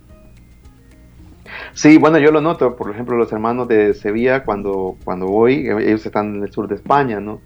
Sí, 1.73 1.97
bueno, 1.97 2.17
yo 2.19 2.31
lo 2.31 2.41
noto, 2.41 2.75
por 2.75 2.91
ejemplo, 2.91 3.15
los 3.15 3.31
hermanos 3.31 3.67
de 3.67 3.93
Sevilla, 3.93 4.43
cuando, 4.43 4.97
cuando 5.03 5.27
voy, 5.27 5.67
ellos 5.67 6.05
están 6.05 6.35
en 6.35 6.43
el 6.43 6.51
sur 6.51 6.67
de 6.67 6.75
España, 6.75 7.19
¿no? 7.19 7.41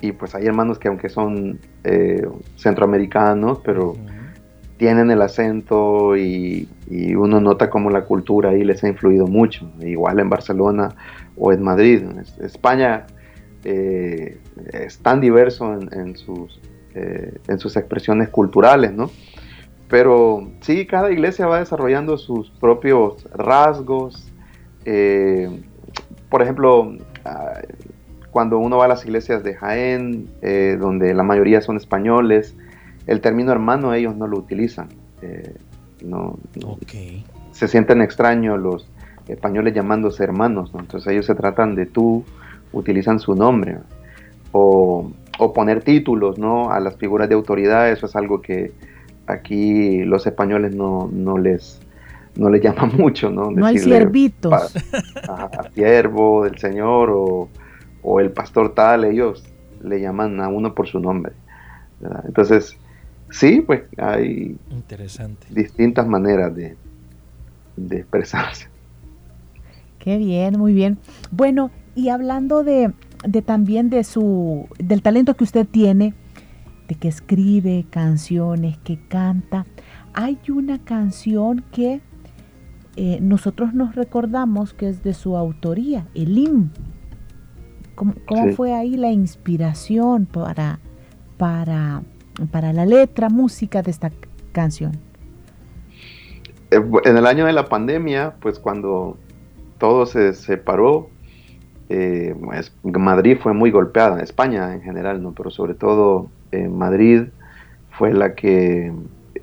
Y 0.00 0.12
pues 0.12 0.34
hay 0.34 0.46
hermanos 0.46 0.78
que 0.78 0.88
aunque 0.88 1.08
son 1.08 1.60
eh, 1.84 2.26
centroamericanos, 2.56 3.60
pero 3.64 3.94
tienen 4.76 5.10
el 5.10 5.22
acento 5.22 6.16
y, 6.16 6.68
y, 6.90 7.14
uno 7.14 7.40
nota 7.40 7.70
como 7.70 7.90
la 7.90 8.04
cultura 8.04 8.50
ahí 8.50 8.64
les 8.64 8.82
ha 8.84 8.88
influido 8.88 9.26
mucho. 9.26 9.70
Igual 9.80 10.18
en 10.18 10.28
Barcelona 10.28 10.88
o 11.36 11.52
en 11.52 11.62
Madrid. 11.62 12.02
España 12.40 13.06
eh, 13.64 14.40
es 14.72 14.98
tan 14.98 15.20
diverso 15.20 15.72
en, 15.72 16.16
sus, 16.16 16.60
eh, 16.94 17.38
en 17.48 17.58
sus 17.58 17.76
expresiones 17.76 18.28
culturales, 18.28 18.92
¿no? 18.92 19.10
Pero 19.88 20.50
sí, 20.60 20.86
cada 20.86 21.12
iglesia 21.12 21.46
va 21.46 21.58
desarrollando 21.58 22.16
sus 22.16 22.50
propios 22.50 23.24
rasgos. 23.34 24.28
Eh, 24.84 25.62
por 26.28 26.42
ejemplo, 26.42 26.96
ah, 27.24 27.60
cuando 28.30 28.58
uno 28.58 28.78
va 28.78 28.86
a 28.86 28.88
las 28.88 29.04
iglesias 29.04 29.44
de 29.44 29.54
Jaén, 29.54 30.30
donde 30.80 31.12
la 31.12 31.22
mayoría 31.22 31.60
son 31.60 31.76
españoles, 31.76 32.56
el 33.06 33.20
término 33.20 33.52
hermano 33.52 33.92
ellos 33.92 34.16
no 34.16 34.26
lo 34.26 34.38
utilizan. 34.38 34.88
no, 36.02 36.38
Se 37.50 37.68
sienten 37.68 38.00
extraños 38.00 38.58
los 38.58 38.88
españoles 39.28 39.74
llamándose 39.74 40.24
hermanos, 40.24 40.72
entonces 40.74 41.12
ellos 41.12 41.26
se 41.26 41.34
tratan 41.34 41.74
de 41.74 41.84
tú, 41.84 42.24
utilizan 42.72 43.18
su 43.18 43.34
nombre, 43.34 43.78
o, 44.52 45.10
poner 45.54 45.82
títulos 45.82 46.38
¿no? 46.38 46.70
a 46.70 46.78
las 46.78 46.96
figuras 46.96 47.28
de 47.28 47.34
autoridad, 47.34 47.90
eso 47.90 48.06
es 48.06 48.14
algo 48.14 48.40
que 48.40 48.72
aquí 49.26 50.04
los 50.04 50.24
españoles 50.26 50.74
no, 50.74 51.08
les 51.38 51.80
no 52.36 52.48
les 52.48 52.62
llama 52.62 52.86
mucho, 52.96 53.28
¿no? 53.30 53.50
no 53.50 53.66
hay 53.66 53.78
siervitos. 53.78 54.52
A, 55.28 55.70
siervo 55.74 56.44
del 56.44 56.58
Señor 56.58 57.10
o, 57.12 58.20
el 58.20 58.30
pastor 58.30 58.74
tal, 58.74 59.04
ellos 59.04 59.44
le 59.82 60.00
llaman 60.00 60.40
a 60.40 60.48
uno 60.48 60.74
por 60.74 60.86
su 60.86 61.00
nombre. 61.00 61.32
Entonces, 62.24 62.76
sí, 63.30 63.62
pues 63.64 63.82
hay 63.96 64.56
distintas 65.50 66.06
maneras 66.06 66.54
de, 66.54 66.76
de 67.76 67.98
expresarse. 67.98 68.68
Qué 69.98 70.18
bien, 70.18 70.58
muy 70.58 70.72
bien. 70.72 70.98
Bueno, 71.30 71.70
y 71.94 72.08
hablando 72.08 72.64
de, 72.64 72.92
también 73.44 73.90
de 73.90 74.04
su, 74.04 74.68
del 74.78 75.02
talento 75.02 75.34
que 75.34 75.44
usted 75.44 75.66
tiene, 75.66 76.14
de 76.88 76.94
que 76.94 77.08
escribe 77.08 77.86
canciones, 77.90 78.78
que 78.78 78.98
canta, 79.08 79.66
hay 80.14 80.38
una 80.48 80.78
canción 80.78 81.64
que 81.72 82.00
eh, 82.96 83.18
nosotros 83.20 83.72
nos 83.72 83.94
recordamos 83.94 84.74
que 84.74 84.88
es 84.88 85.02
de 85.02 85.14
su 85.14 85.36
autoría, 85.36 86.06
el 86.14 86.36
himno. 86.36 86.70
¿Cómo, 87.94 88.52
fue 88.56 88.72
ahí 88.72 88.96
la 88.96 89.12
inspiración 89.12 90.26
para, 90.26 90.80
para, 91.36 92.02
para 92.50 92.72
la 92.72 92.84
letra, 92.84 93.28
música 93.28 93.82
de 93.82 93.90
esta 93.90 94.10
canción? 94.52 94.92
Eh, 96.70 96.80
en 97.04 97.16
el 97.16 97.26
año 97.26 97.44
de 97.46 97.52
la 97.52 97.68
pandemia, 97.68 98.34
pues 98.40 98.58
cuando 98.58 99.18
todo 99.78 100.06
se 100.06 100.32
separó. 100.32 101.10
Eh, 101.94 102.34
Madrid 102.84 103.36
fue 103.38 103.52
muy 103.52 103.70
golpeada, 103.70 104.22
España 104.22 104.72
en 104.72 104.80
general, 104.80 105.22
¿no? 105.22 105.32
pero 105.32 105.50
sobre 105.50 105.74
todo 105.74 106.30
eh, 106.50 106.66
Madrid 106.66 107.24
fue 107.90 108.14
la 108.14 108.34
que 108.34 108.90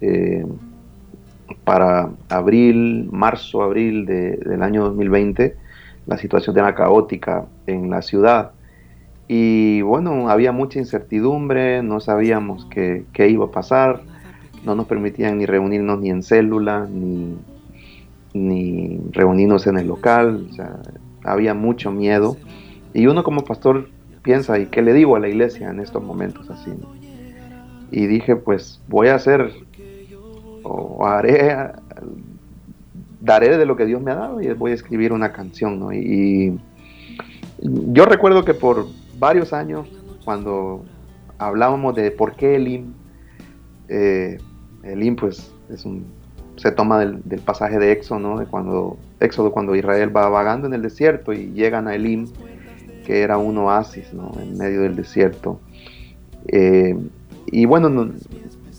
eh, 0.01 0.47
para 1.63 2.09
abril, 2.27 3.07
marzo, 3.11 3.61
abril 3.61 4.07
del 4.07 4.63
año 4.63 4.83
2020, 4.85 5.57
la 6.07 6.17
situación 6.17 6.57
era 6.57 6.73
caótica 6.73 7.45
en 7.67 7.91
la 7.91 8.01
ciudad. 8.01 8.53
Y 9.27 9.81
bueno, 9.83 10.29
había 10.31 10.51
mucha 10.51 10.79
incertidumbre, 10.79 11.83
no 11.83 11.99
sabíamos 11.99 12.65
qué, 12.71 13.05
iba 13.29 13.45
a 13.45 13.51
pasar, 13.51 14.01
no 14.65 14.73
nos 14.73 14.87
permitían 14.87 15.37
ni 15.37 15.45
reunirnos 15.45 15.99
ni 15.99 16.09
en 16.09 16.23
célula, 16.23 16.87
ni, 16.91 17.37
ni 18.33 18.99
reunirnos 19.11 19.67
en 19.67 19.77
el 19.77 19.87
local, 19.87 20.47
había 21.23 21.53
mucho 21.53 21.91
miedo. 21.91 22.37
Y 22.93 23.07
uno 23.07 23.23
como 23.23 23.43
pastor 23.43 23.89
piensa, 24.21 24.59
¿y 24.59 24.67
qué 24.67 24.81
le 24.81 24.93
digo 24.93 25.15
a 25.15 25.19
la 25.19 25.27
iglesia 25.27 25.69
en 25.69 25.79
estos 25.79 26.03
momentos 26.03 26.49
así? 26.49 26.71
Y 27.91 28.07
dije, 28.07 28.35
pues 28.35 28.81
voy 28.87 29.07
a 29.07 29.15
hacer, 29.15 29.51
o 30.63 31.05
haré, 31.05 31.71
daré 33.21 33.57
de 33.57 33.65
lo 33.65 33.75
que 33.75 33.85
Dios 33.85 34.01
me 34.01 34.11
ha 34.11 34.15
dado 34.15 34.41
y 34.41 34.51
voy 34.53 34.71
a 34.71 34.75
escribir 34.75 35.13
una 35.13 35.31
canción, 35.31 35.93
Y, 35.93 36.57
yo 37.61 38.05
recuerdo 38.05 38.45
que 38.45 38.53
por 38.53 38.87
varios 39.17 39.51
años, 39.51 39.89
cuando 40.23 40.85
hablábamos 41.37 41.93
de 41.93 42.09
por 42.09 42.35
qué 42.35 42.55
el 42.55 42.67
IM, 42.69 42.93
eh, 43.89 44.37
pues 45.19 45.51
es 45.69 45.83
un 45.83 46.05
se 46.59 46.71
toma 46.71 46.99
del, 46.99 47.21
pasaje 47.45 47.79
de 47.79 47.93
Éxodo, 47.93 48.19
¿no? 48.19 48.37
de 48.37 48.45
cuando, 48.45 48.97
Éxodo, 49.19 49.51
cuando 49.51 49.75
Israel 49.75 50.15
va 50.15 50.29
vagando 50.29 50.67
en 50.67 50.73
el 50.73 50.81
desierto 50.81 51.33
y 51.33 51.51
llegan 51.51 51.87
a 51.87 51.95
Elim, 51.95 52.27
que 53.05 53.21
era 53.21 53.37
un 53.37 53.57
oasis 53.57 54.13
¿no? 54.13 54.31
en 54.41 54.57
medio 54.57 54.81
del 54.81 54.95
desierto. 54.95 55.59
Eh, 56.47 56.97
y 57.47 57.65
bueno, 57.65 58.11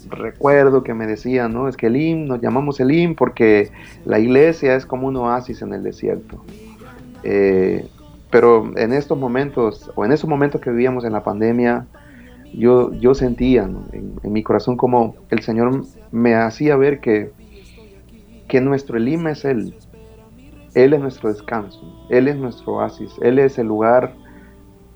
recuerdo 0.08 0.82
que 0.82 0.94
me 0.94 1.06
decían, 1.06 1.52
¿no? 1.52 1.68
es 1.68 1.76
que 1.76 1.86
Elim, 1.88 2.26
nos 2.26 2.40
llamamos 2.40 2.80
Elim 2.80 3.14
porque 3.14 3.70
la 4.04 4.18
iglesia 4.18 4.76
es 4.76 4.86
como 4.86 5.08
un 5.08 5.16
oasis 5.16 5.62
en 5.62 5.74
el 5.74 5.82
desierto. 5.82 6.44
Eh, 7.22 7.86
pero 8.30 8.70
en 8.76 8.92
estos 8.92 9.18
momentos, 9.18 9.90
o 9.94 10.04
en 10.04 10.12
esos 10.12 10.30
momentos 10.30 10.60
que 10.60 10.70
vivíamos 10.70 11.04
en 11.04 11.12
la 11.12 11.22
pandemia, 11.22 11.86
yo, 12.54 12.92
yo 12.94 13.14
sentía 13.14 13.68
en, 13.92 14.14
mi 14.22 14.42
corazón 14.42 14.76
como 14.76 15.16
el 15.30 15.40
Señor 15.40 15.84
me 16.10 16.34
hacía 16.34 16.76
ver 16.76 17.00
que 17.00 17.30
que 18.50 18.60
nuestro 18.60 18.98
Elim 18.98 19.28
es 19.28 19.44
Él. 19.44 19.76
Él 20.74 20.92
es 20.92 21.00
nuestro 21.00 21.32
descanso, 21.32 21.80
Él 22.08 22.28
es 22.28 22.36
nuestro 22.36 22.74
oasis, 22.74 23.10
Él 23.20 23.38
es 23.38 23.58
el 23.58 23.66
lugar 23.66 24.14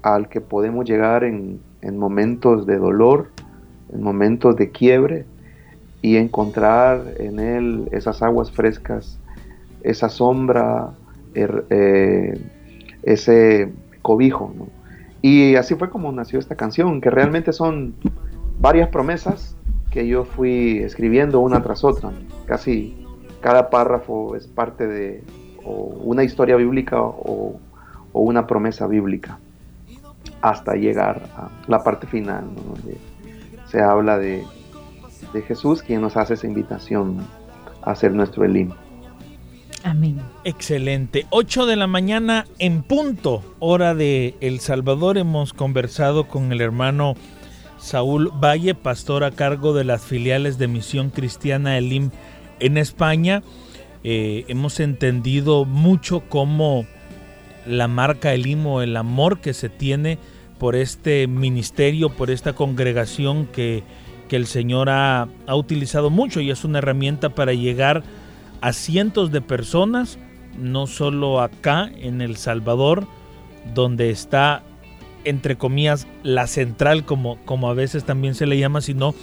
al 0.02 0.28
que 0.28 0.40
podemos 0.40 0.84
llegar 0.84 1.24
en, 1.24 1.60
momentos 1.92 2.66
de 2.66 2.76
dolor, 2.76 3.30
en 3.92 4.02
momentos 4.02 4.56
de 4.56 4.70
quiebre 4.70 5.26
y 6.02 6.16
encontrar 6.16 7.14
en 7.18 7.40
Él 7.40 7.88
esas 7.92 8.22
aguas 8.22 8.50
frescas, 8.50 9.18
esa 9.82 10.08
sombra, 10.08 10.92
er, 11.34 11.64
eh, 11.70 12.40
ese 13.02 13.72
cobijo. 14.02 14.52
Y 15.22 15.56
así 15.56 15.74
fue 15.74 15.90
como 15.90 16.12
nació 16.12 16.38
esta 16.38 16.54
canción, 16.54 17.00
que 17.00 17.10
realmente 17.10 17.52
son 17.52 17.94
varias 18.58 18.88
promesas 18.90 19.56
que 19.90 20.06
yo 20.06 20.24
fui 20.24 20.78
escribiendo 20.78 21.40
una 21.40 21.62
tras 21.62 21.84
otra, 21.84 22.10
casi 22.46 22.94
cada 23.40 23.70
párrafo 23.70 24.36
es 24.36 24.46
parte 24.46 24.86
de 24.86 25.22
una 25.64 26.24
historia 26.24 26.56
bíblica 26.56 27.00
o, 27.00 27.58
una 28.12 28.46
promesa 28.46 28.86
bíblica 28.86 29.38
hasta 30.40 30.74
llegar 30.74 31.22
a 31.36 31.48
la 31.66 31.82
parte 31.82 32.06
final, 32.06 32.44
donde 32.54 32.96
se 33.66 33.80
habla 33.80 34.18
de, 34.18 34.44
Jesús 35.48 35.82
quien 35.82 36.00
nos 36.00 36.16
hace 36.16 36.34
esa 36.34 36.46
invitación 36.46 37.16
a 37.82 37.94
ser 37.96 38.12
nuestro 38.12 38.44
Elim. 38.44 38.70
Amén. 39.82 40.20
Excelente. 40.44 41.26
8 41.30 41.66
de 41.66 41.74
la 41.74 41.88
mañana 41.88 42.46
en 42.60 42.82
punto, 42.82 43.42
hora 43.58 43.94
de 43.94 44.36
El 44.40 44.60
Salvador. 44.60 45.18
Hemos 45.18 45.52
conversado 45.52 46.28
con 46.28 46.52
el 46.52 46.60
hermano 46.60 47.16
Saúl 47.78 48.30
Valle, 48.32 48.74
pastor 48.74 49.24
a 49.24 49.32
cargo 49.32 49.74
de 49.74 49.84
las 49.84 50.02
filiales 50.02 50.56
de 50.56 50.68
Misión 50.68 51.10
Cristiana 51.10 51.76
Elim 51.76 52.10
en 52.60 52.78
España. 52.78 53.42
Eh, 54.04 54.44
hemos 54.48 54.80
entendido 54.80 55.64
mucho 55.64 56.20
cómo 56.28 56.84
la 57.66 57.88
marca 57.88 58.34
Elim 58.34 58.66
o 58.66 58.82
el 58.82 58.96
amor 58.98 59.40
que 59.40 59.54
se 59.54 59.70
tiene 59.70 60.18
por 60.58 60.76
este 60.76 61.26
ministerio, 61.26 62.10
por 62.10 62.30
esta 62.30 62.52
congregación 62.52 63.46
que, 63.46 63.82
que 64.28 64.36
el 64.36 64.46
Señor 64.46 64.90
ha, 64.90 65.28
ha 65.46 65.56
utilizado 65.56 66.10
mucho 66.10 66.40
y 66.40 66.50
es 66.50 66.64
una 66.64 66.78
herramienta 66.78 67.30
para 67.30 67.54
llegar 67.54 68.02
a 68.60 68.74
cientos 68.74 69.32
de 69.32 69.40
personas, 69.40 70.18
no 70.58 70.86
solo 70.86 71.40
acá 71.40 71.90
en 71.96 72.20
El 72.20 72.36
Salvador, 72.36 73.06
donde 73.74 74.10
está, 74.10 74.62
entre 75.24 75.56
comillas, 75.56 76.06
la 76.22 76.46
central, 76.46 77.06
como, 77.06 77.38
como 77.46 77.70
a 77.70 77.74
veces 77.74 78.04
también 78.04 78.34
se 78.34 78.46
le 78.46 78.58
llama, 78.58 78.82
sino 78.82 79.14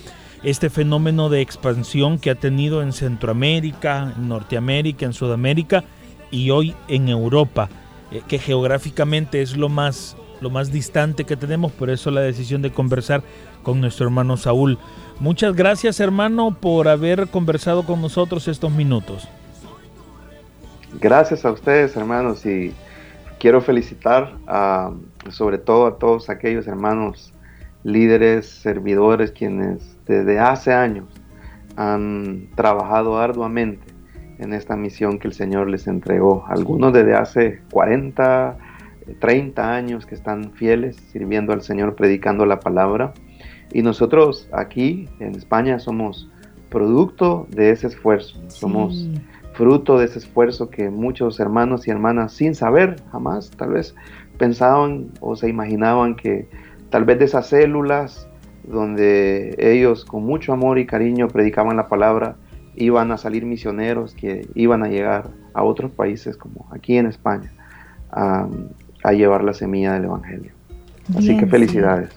este 0.43 0.69
fenómeno 0.69 1.29
de 1.29 1.41
expansión 1.41 2.17
que 2.17 2.31
ha 2.31 2.35
tenido 2.35 2.81
en 2.81 2.93
Centroamérica, 2.93 4.13
en 4.17 4.27
Norteamérica, 4.29 5.05
en 5.05 5.13
Sudamérica 5.13 5.83
y 6.31 6.49
hoy 6.49 6.75
en 6.87 7.09
Europa, 7.09 7.69
eh, 8.11 8.21
que 8.27 8.39
geográficamente 8.39 9.41
es 9.41 9.55
lo 9.55 9.69
más, 9.69 10.17
lo 10.39 10.49
más 10.49 10.71
distante 10.71 11.25
que 11.25 11.37
tenemos, 11.37 11.71
por 11.71 11.89
eso 11.89 12.09
la 12.09 12.21
decisión 12.21 12.61
de 12.61 12.71
conversar 12.71 13.21
con 13.63 13.81
nuestro 13.81 14.05
hermano 14.05 14.37
Saúl. 14.37 14.79
Muchas 15.19 15.55
gracias 15.55 15.99
hermano 15.99 16.57
por 16.59 16.87
haber 16.87 17.27
conversado 17.27 17.83
con 17.83 18.01
nosotros 18.01 18.47
estos 18.47 18.71
minutos. 18.71 19.27
Gracias 20.99 21.45
a 21.45 21.51
ustedes 21.51 21.95
hermanos 21.95 22.45
y 22.45 22.73
quiero 23.39 23.61
felicitar 23.61 24.33
a, 24.47 24.91
sobre 25.29 25.59
todo 25.59 25.85
a 25.85 25.97
todos 25.97 26.29
aquellos 26.29 26.67
hermanos 26.67 27.30
líderes, 27.83 28.47
servidores, 28.47 29.31
quienes 29.31 29.97
desde 30.05 30.39
hace 30.39 30.73
años 30.73 31.07
han 31.75 32.49
trabajado 32.55 33.17
arduamente 33.17 33.85
en 34.39 34.53
esta 34.53 34.75
misión 34.75 35.19
que 35.19 35.27
el 35.27 35.33
Señor 35.33 35.69
les 35.69 35.87
entregó. 35.87 36.45
Algunos 36.47 36.93
desde 36.93 37.15
hace 37.15 37.61
40, 37.71 38.57
30 39.19 39.73
años 39.73 40.05
que 40.05 40.15
están 40.15 40.51
fieles 40.53 40.97
sirviendo 41.11 41.53
al 41.53 41.61
Señor, 41.61 41.95
predicando 41.95 42.45
la 42.45 42.59
palabra. 42.59 43.13
Y 43.71 43.83
nosotros 43.83 44.49
aquí 44.51 45.07
en 45.19 45.35
España 45.35 45.79
somos 45.79 46.29
producto 46.69 47.47
de 47.49 47.71
ese 47.71 47.87
esfuerzo, 47.87 48.41
somos 48.47 49.09
fruto 49.53 49.99
de 49.99 50.05
ese 50.05 50.19
esfuerzo 50.19 50.69
que 50.69 50.89
muchos 50.89 51.39
hermanos 51.39 51.87
y 51.87 51.91
hermanas 51.91 52.33
sin 52.33 52.55
saber 52.55 52.95
jamás 53.11 53.51
tal 53.51 53.71
vez 53.71 53.93
pensaban 54.37 55.09
o 55.19 55.35
se 55.35 55.49
imaginaban 55.49 56.15
que 56.15 56.47
tal 56.91 57.05
vez 57.05 57.17
de 57.17 57.25
esas 57.25 57.47
células 57.47 58.27
donde 58.63 59.55
ellos 59.57 60.05
con 60.05 60.23
mucho 60.23 60.53
amor 60.53 60.77
y 60.77 60.85
cariño 60.85 61.27
predicaban 61.29 61.77
la 61.77 61.87
palabra, 61.87 62.35
iban 62.75 63.11
a 63.11 63.17
salir 63.17 63.45
misioneros 63.45 64.13
que 64.13 64.47
iban 64.53 64.83
a 64.83 64.87
llegar 64.87 65.31
a 65.53 65.63
otros 65.63 65.91
países 65.91 66.37
como 66.37 66.67
aquí 66.71 66.97
en 66.97 67.07
España 67.07 67.51
a, 68.11 68.47
llevar 69.13 69.43
la 69.43 69.53
semilla 69.53 69.93
del 69.93 70.05
Evangelio. 70.05 70.51
Así 71.17 71.35
que 71.35 71.47
felicidades. 71.47 72.11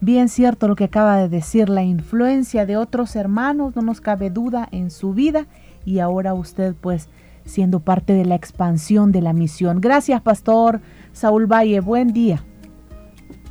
Bien 0.00 0.28
cierto 0.28 0.66
lo 0.66 0.74
que 0.74 0.84
acaba 0.84 1.18
de 1.18 1.28
decir, 1.28 1.68
la 1.68 1.84
influencia 1.84 2.66
de 2.66 2.76
otros 2.76 3.14
hermanos, 3.14 3.76
no 3.76 3.82
nos 3.82 4.00
cabe 4.00 4.28
duda 4.28 4.68
en 4.72 4.90
su 4.90 5.14
vida 5.14 5.46
y 5.84 6.00
ahora 6.00 6.34
usted 6.34 6.74
pues 6.80 7.08
siendo 7.44 7.80
parte 7.80 8.12
de 8.14 8.24
la 8.24 8.34
expansión 8.34 9.12
de 9.12 9.22
la 9.22 9.32
misión. 9.32 9.80
Gracias, 9.80 10.20
Pastor 10.20 10.80
Saúl 11.12 11.46
Valle, 11.46 11.80
buen 11.80 12.12
día. 12.12 12.42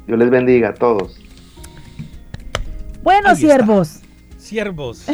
Dios 0.07 0.19
les 0.19 0.29
bendiga 0.29 0.69
a 0.69 0.73
todos. 0.73 1.19
Bueno, 3.03 3.35
siervos. 3.35 4.01
Siervos. 4.37 5.05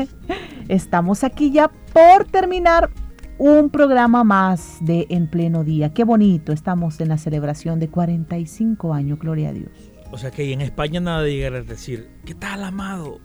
Estamos 0.68 1.24
aquí 1.24 1.50
ya 1.50 1.70
por 1.92 2.24
terminar 2.24 2.90
un 3.38 3.70
programa 3.70 4.24
más 4.24 4.78
de 4.80 5.06
En 5.10 5.26
Pleno 5.28 5.64
Día. 5.64 5.92
Qué 5.92 6.04
bonito, 6.04 6.52
estamos 6.52 7.00
en 7.00 7.08
la 7.08 7.18
celebración 7.18 7.80
de 7.80 7.88
45 7.88 8.94
años, 8.94 9.18
gloria 9.18 9.48
a 9.48 9.52
Dios. 9.52 9.91
O 10.12 10.18
sea 10.18 10.30
que 10.30 10.52
en 10.52 10.60
España 10.60 11.00
nada 11.00 11.22
de 11.22 11.34
llegar 11.34 11.54
a 11.54 11.62
decir, 11.62 12.10
¿qué 12.26 12.34
tal, 12.34 12.62
amado? 12.64 13.18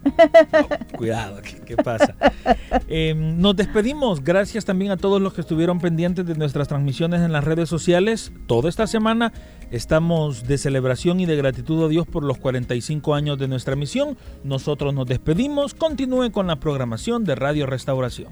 cuidado, 0.98 1.42
¿qué, 1.66 1.76
pasa? 1.76 2.16
Em, 2.88 3.38
nos 3.38 3.58
despedimos. 3.58 4.24
Gracias 4.24 4.64
también 4.64 4.92
a 4.92 4.98
todos 4.98 5.22
los 5.22 5.34
que 5.34 5.42
estuvieron 5.42 5.80
pendientes 5.80 6.26
de 6.26 6.36
nuestras 6.36 6.70
transmisiones 6.70 7.22
en 7.22 7.34
las 7.34 7.44
redes 7.44 7.68
sociales. 7.68 8.32
Toda 8.48 8.70
esta 8.70 8.88
semana 8.88 9.34
estamos 9.70 10.48
de 10.48 10.58
celebración 10.58 11.20
y 11.20 11.26
de 11.26 11.36
gratitud 11.36 11.84
a 11.84 11.90
Dios 11.90 12.08
por 12.08 12.24
los 12.24 12.38
45 12.38 13.14
años 13.14 13.38
de 13.38 13.50
nuestra 13.50 13.76
misión. 13.76 14.18
Nosotros 14.46 14.94
nos 14.94 15.08
despedimos. 15.08 15.74
Continúen 15.74 16.32
con 16.32 16.48
la 16.48 16.62
programación 16.62 17.26
de 17.26 17.36
Radio 17.36 17.66
Restauración. 17.66 18.32